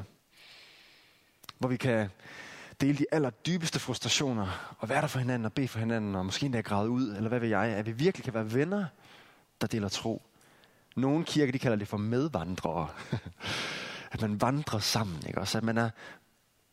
Hvor 1.58 1.70
vi 1.70 1.78
kan 1.78 2.10
dele 2.82 2.98
de 2.98 3.06
allerdybeste 3.12 3.80
frustrationer, 3.80 4.76
og 4.80 4.90
være 4.90 5.02
der 5.02 5.08
for 5.08 5.20
hinanden, 5.20 5.46
og 5.46 5.54
bede 5.54 5.68
for 5.68 5.80
hinanden, 5.80 6.16
og 6.16 6.26
måske 6.26 6.46
endda 6.46 6.62
græde 6.62 6.90
ud, 6.90 7.16
eller 7.16 7.30
hvad 7.30 7.40
ved 7.40 7.50
jeg, 7.50 7.62
at 7.62 7.86
vi 7.86 7.92
virkelig 7.92 8.24
kan 8.24 8.34
være 8.34 8.54
venner, 8.54 8.86
der 9.62 9.68
deler 9.68 9.90
tro. 9.90 10.22
Nogle 10.96 11.26
kirker, 11.26 11.52
de 11.52 11.60
kalder 11.60 11.78
det 11.78 11.88
for 11.88 11.98
medvandrere. 11.98 12.88
at 14.12 14.22
man 14.22 14.42
vandrer 14.42 14.80
sammen, 14.80 15.24
ikke? 15.28 15.40
Også 15.40 15.58
at 15.58 15.64
man 15.64 15.78
er 15.78 15.90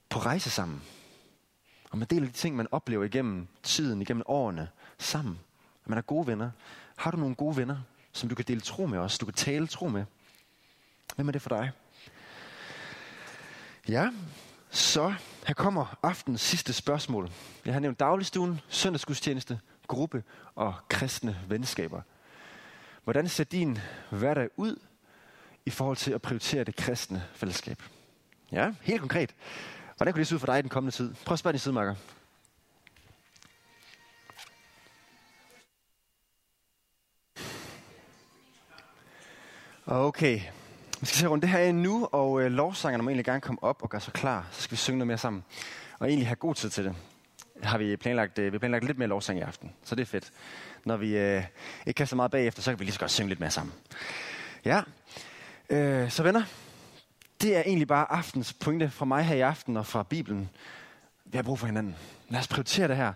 på 0.08 0.18
rejse 0.18 0.50
sammen. 0.50 0.82
Og 1.92 1.98
man 1.98 2.08
deler 2.08 2.26
de 2.26 2.32
ting, 2.32 2.56
man 2.56 2.66
oplever 2.70 3.04
igennem 3.04 3.48
tiden, 3.62 4.02
igennem 4.02 4.22
årene, 4.26 4.68
sammen. 4.98 5.38
At 5.84 5.88
man 5.88 5.98
er 5.98 6.02
gode 6.02 6.26
venner. 6.26 6.50
Har 6.96 7.10
du 7.10 7.16
nogle 7.16 7.34
gode 7.34 7.56
venner, 7.56 7.76
som 8.12 8.28
du 8.28 8.34
kan 8.34 8.44
dele 8.48 8.60
tro 8.60 8.86
med 8.86 8.98
os, 8.98 9.18
du 9.18 9.24
kan 9.24 9.34
tale 9.34 9.66
tro 9.66 9.88
med? 9.88 10.04
Hvem 11.16 11.28
er 11.28 11.32
det 11.32 11.42
for 11.42 11.48
dig? 11.48 11.70
Ja, 13.88 14.10
så 14.70 15.14
her 15.46 15.54
kommer 15.54 15.98
aftens 16.02 16.40
sidste 16.40 16.72
spørgsmål. 16.72 17.30
Jeg 17.64 17.72
har 17.72 17.80
nævnt 17.80 18.00
dagligstuen, 18.00 18.60
søndagsgudstjeneste, 18.68 19.60
gruppe 19.86 20.24
og 20.54 20.74
kristne 20.88 21.40
venskaber. 21.48 22.02
Hvordan 23.04 23.28
ser 23.28 23.44
din 23.44 23.78
hverdag 24.10 24.48
ud 24.56 24.76
i 25.66 25.70
forhold 25.70 25.96
til 25.96 26.12
at 26.12 26.22
prioritere 26.22 26.64
det 26.64 26.76
kristne 26.76 27.24
fællesskab? 27.34 27.82
Ja, 28.52 28.74
helt 28.82 29.00
konkret. 29.00 29.34
Hvordan 29.96 30.12
kunne 30.12 30.20
det 30.20 30.26
se 30.26 30.34
ud 30.34 30.40
for 30.40 30.46
dig 30.46 30.58
i 30.58 30.62
den 30.62 30.70
kommende 30.70 30.96
tid? 30.96 31.14
Prøv 31.24 31.32
at 31.32 31.38
spørge 31.38 31.52
din 31.52 31.60
sidemarker. 31.60 31.94
Okay, 39.86 40.40
vi 41.00 41.06
skal 41.06 41.18
se 41.18 41.26
rundt 41.26 41.42
det 41.42 41.50
her 41.50 41.58
ind 41.58 41.80
nu, 41.80 42.08
og 42.12 42.42
øh, 42.42 42.52
lovsangerne 42.52 43.02
må 43.02 43.10
egentlig 43.10 43.24
gerne 43.24 43.40
komme 43.40 43.62
op 43.62 43.82
og 43.82 43.90
gøre 43.90 44.00
sig 44.00 44.12
klar. 44.12 44.48
Så 44.52 44.62
skal 44.62 44.72
vi 44.72 44.76
synge 44.76 44.98
noget 44.98 45.06
mere 45.06 45.18
sammen. 45.18 45.44
Og 45.98 46.08
egentlig 46.08 46.26
have 46.26 46.36
god 46.36 46.54
tid 46.54 46.70
til 46.70 46.84
det. 46.84 46.94
Har 47.62 47.78
vi 47.78 47.96
planlagt, 47.96 48.38
øh, 48.38 48.52
vi 48.52 48.58
planlagt 48.58 48.84
lidt 48.84 48.98
mere 48.98 49.08
lovsang 49.08 49.38
i 49.38 49.42
aften, 49.42 49.72
så 49.84 49.94
det 49.94 50.02
er 50.02 50.06
fedt. 50.06 50.32
Når 50.84 50.96
vi 50.96 51.16
øh, 51.16 51.44
ikke 51.86 51.96
kan 51.96 52.06
så 52.06 52.16
meget 52.16 52.30
bagefter, 52.30 52.62
så 52.62 52.70
kan 52.70 52.78
vi 52.78 52.84
lige 52.84 52.92
så 52.92 53.00
godt 53.00 53.10
synge 53.10 53.28
lidt 53.28 53.40
mere 53.40 53.50
sammen. 53.50 53.74
Ja, 54.64 54.82
øh, 55.70 56.10
så 56.10 56.22
venner, 56.22 56.42
det 57.42 57.56
er 57.56 57.62
egentlig 57.66 57.88
bare 57.88 58.12
aftens 58.12 58.52
pointe 58.52 58.90
fra 58.90 59.04
mig 59.04 59.24
her 59.24 59.36
i 59.36 59.40
aften 59.40 59.76
og 59.76 59.86
fra 59.86 60.02
Bibelen. 60.02 60.50
Vi 61.24 61.38
har 61.38 61.42
brug 61.42 61.58
for 61.58 61.66
hinanden. 61.66 61.96
Lad 62.28 62.40
os 62.40 62.48
prioritere 62.48 62.88
det 62.88 62.96
her. 62.96 63.12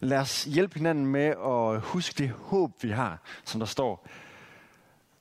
Lad 0.00 0.18
os 0.18 0.44
hjælpe 0.44 0.74
hinanden 0.74 1.06
med 1.06 1.26
at 1.26 1.80
huske 1.80 2.14
det 2.18 2.30
håb, 2.30 2.82
vi 2.82 2.90
har, 2.90 3.18
som 3.44 3.60
der 3.60 3.66
står. 3.66 4.08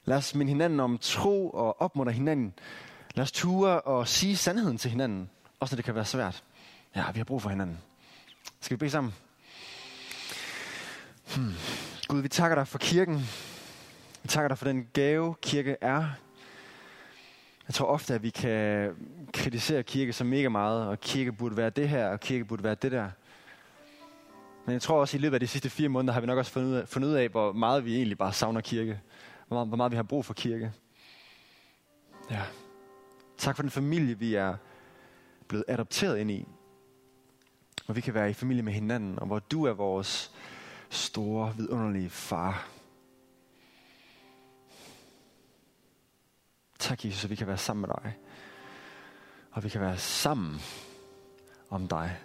Lad 0.05 0.17
os 0.17 0.35
minde 0.35 0.51
hinanden 0.51 0.79
om 0.79 0.97
tro 0.97 1.49
og 1.49 1.81
opmuntre 1.81 2.13
hinanden. 2.13 2.53
Lad 3.15 3.23
os 3.23 3.31
ture 3.31 3.81
og 3.81 4.07
sige 4.07 4.37
sandheden 4.37 4.77
til 4.77 4.91
hinanden, 4.91 5.29
også 5.59 5.75
når 5.75 5.75
det 5.75 5.85
kan 5.85 5.95
være 5.95 6.05
svært. 6.05 6.43
Ja, 6.95 7.11
vi 7.11 7.19
har 7.19 7.25
brug 7.25 7.41
for 7.41 7.49
hinanden. 7.49 7.77
Skal 8.61 8.75
vi 8.75 8.79
bede 8.79 8.91
sammen? 8.91 9.13
Hmm. 11.35 11.53
Gud, 12.07 12.21
vi 12.21 12.27
takker 12.27 12.55
dig 12.55 12.67
for 12.67 12.77
kirken. 12.77 13.29
Vi 14.21 14.27
takker 14.27 14.47
dig 14.47 14.57
for 14.57 14.65
den 14.65 14.87
gave, 14.93 15.35
kirke 15.41 15.75
er. 15.81 16.26
Jeg 17.67 17.73
tror 17.73 17.85
ofte, 17.85 18.13
at 18.13 18.23
vi 18.23 18.29
kan 18.29 18.95
kritisere 19.33 19.83
kirke 19.83 20.13
så 20.13 20.23
mega 20.23 20.49
meget, 20.49 20.87
og 20.87 20.99
kirke 20.99 21.31
burde 21.31 21.57
være 21.57 21.69
det 21.69 21.89
her, 21.89 22.07
og 22.07 22.19
kirke 22.19 22.45
burde 22.45 22.63
være 22.63 22.75
det 22.75 22.91
der. 22.91 23.09
Men 24.65 24.73
jeg 24.73 24.81
tror 24.81 24.99
også, 24.99 25.17
at 25.17 25.19
i 25.19 25.23
løbet 25.23 25.33
af 25.33 25.39
de 25.39 25.47
sidste 25.47 25.69
fire 25.69 25.89
måneder 25.89 26.13
har 26.13 26.21
vi 26.21 26.27
nok 26.27 26.37
også 26.37 26.51
fundet 26.51 26.69
ud 26.69 26.75
af, 26.75 26.87
fundet 26.87 27.09
ud 27.09 27.13
af 27.13 27.29
hvor 27.29 27.51
meget 27.51 27.85
vi 27.85 27.95
egentlig 27.95 28.17
bare 28.17 28.33
savner 28.33 28.61
kirke. 28.61 28.99
Hvor 29.47 29.55
meget, 29.55 29.67
hvor 29.67 29.77
meget 29.77 29.91
vi 29.91 29.95
har 29.95 30.03
brug 30.03 30.25
for 30.25 30.33
kirke. 30.33 30.71
Ja. 32.31 32.41
Tak 33.37 33.55
for 33.55 33.63
den 33.63 33.71
familie, 33.71 34.19
vi 34.19 34.35
er 34.35 34.55
blevet 35.47 35.65
adopteret 35.67 36.17
ind 36.17 36.31
i. 36.31 36.47
Hvor 37.85 37.93
vi 37.93 38.01
kan 38.01 38.13
være 38.13 38.29
i 38.29 38.33
familie 38.33 38.63
med 38.63 38.73
hinanden, 38.73 39.19
og 39.19 39.27
hvor 39.27 39.39
du 39.39 39.63
er 39.63 39.73
vores 39.73 40.31
store, 40.89 41.53
vidunderlige 41.57 42.09
far. 42.09 42.67
Tak, 46.87 47.05
Jesus, 47.05 47.23
at 47.23 47.29
vi 47.29 47.35
kan 47.35 47.47
være 47.47 47.57
sammen 47.57 47.81
med 47.81 47.89
dig. 48.03 48.17
Og 49.51 49.63
vi 49.63 49.69
kan 49.69 49.81
være 49.81 49.97
sammen 49.97 50.61
om 51.69 51.87
dig. 51.87 52.19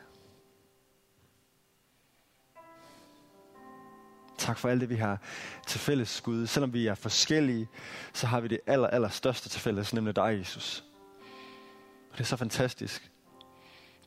Tak 4.38 4.58
for 4.58 4.68
alt 4.68 4.80
det, 4.80 4.88
vi 4.88 4.96
har 4.96 5.18
til 5.66 5.80
fælles, 5.80 6.20
Gud. 6.20 6.46
Selvom 6.46 6.72
vi 6.72 6.86
er 6.86 6.94
forskellige, 6.94 7.68
så 8.12 8.26
har 8.26 8.40
vi 8.40 8.48
det 8.48 8.60
aller, 8.66 8.88
aller 8.88 9.08
største 9.08 9.48
til 9.48 9.60
fælles, 9.60 9.94
nemlig 9.94 10.16
dig, 10.16 10.38
Jesus. 10.38 10.84
Og 12.10 12.18
det 12.18 12.20
er 12.20 12.28
så 12.28 12.36
fantastisk. 12.36 13.10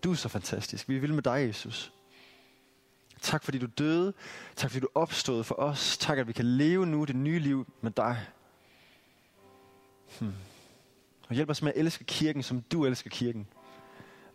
Du 0.03 0.11
er 0.11 0.15
så 0.15 0.29
fantastisk. 0.29 0.89
Vi 0.89 0.99
vil 0.99 1.13
med 1.13 1.23
dig, 1.23 1.47
Jesus. 1.47 1.93
Tak 3.21 3.43
fordi 3.43 3.57
du 3.57 3.67
døde. 3.77 4.13
Tak 4.55 4.71
fordi 4.71 4.79
du 4.79 4.89
opstod 4.95 5.43
for 5.43 5.55
os. 5.55 5.97
Tak 5.97 6.17
at 6.17 6.27
vi 6.27 6.33
kan 6.33 6.45
leve 6.45 6.85
nu 6.85 7.03
det 7.03 7.15
nye 7.15 7.39
liv 7.39 7.73
med 7.81 7.91
dig. 7.91 8.25
Hmm. 10.19 10.33
Og 11.27 11.35
hjælp 11.35 11.49
os 11.49 11.61
med 11.61 11.71
at 11.75 11.79
elske 11.79 12.03
kirken, 12.03 12.43
som 12.43 12.61
du 12.61 12.85
elsker 12.85 13.09
kirken. 13.09 13.47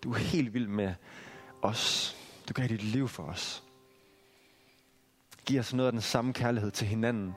Du 0.03 0.13
er 0.13 0.19
helt 0.19 0.55
vild 0.55 0.67
med 0.69 0.95
os. 1.63 2.17
Du 2.49 2.55
gav 2.55 2.69
dit 2.69 2.83
liv 2.83 3.09
for 3.09 3.23
os. 3.23 3.63
Giv 5.45 5.61
os 5.61 5.75
noget 5.75 5.87
af 5.89 5.93
den 5.93 6.01
samme 6.01 6.33
kærlighed 6.33 6.71
til 6.71 6.87
hinanden. 6.87 7.35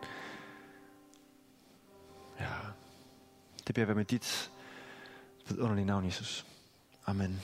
Ja, 2.40 2.50
det 3.68 3.76
bliver 3.76 3.86
vi 3.86 3.94
med 3.94 4.06
dit 4.06 4.52
vidunderlige 5.48 5.86
navn, 5.86 6.06
Jesus. 6.06 6.46
Amen. 7.06 7.42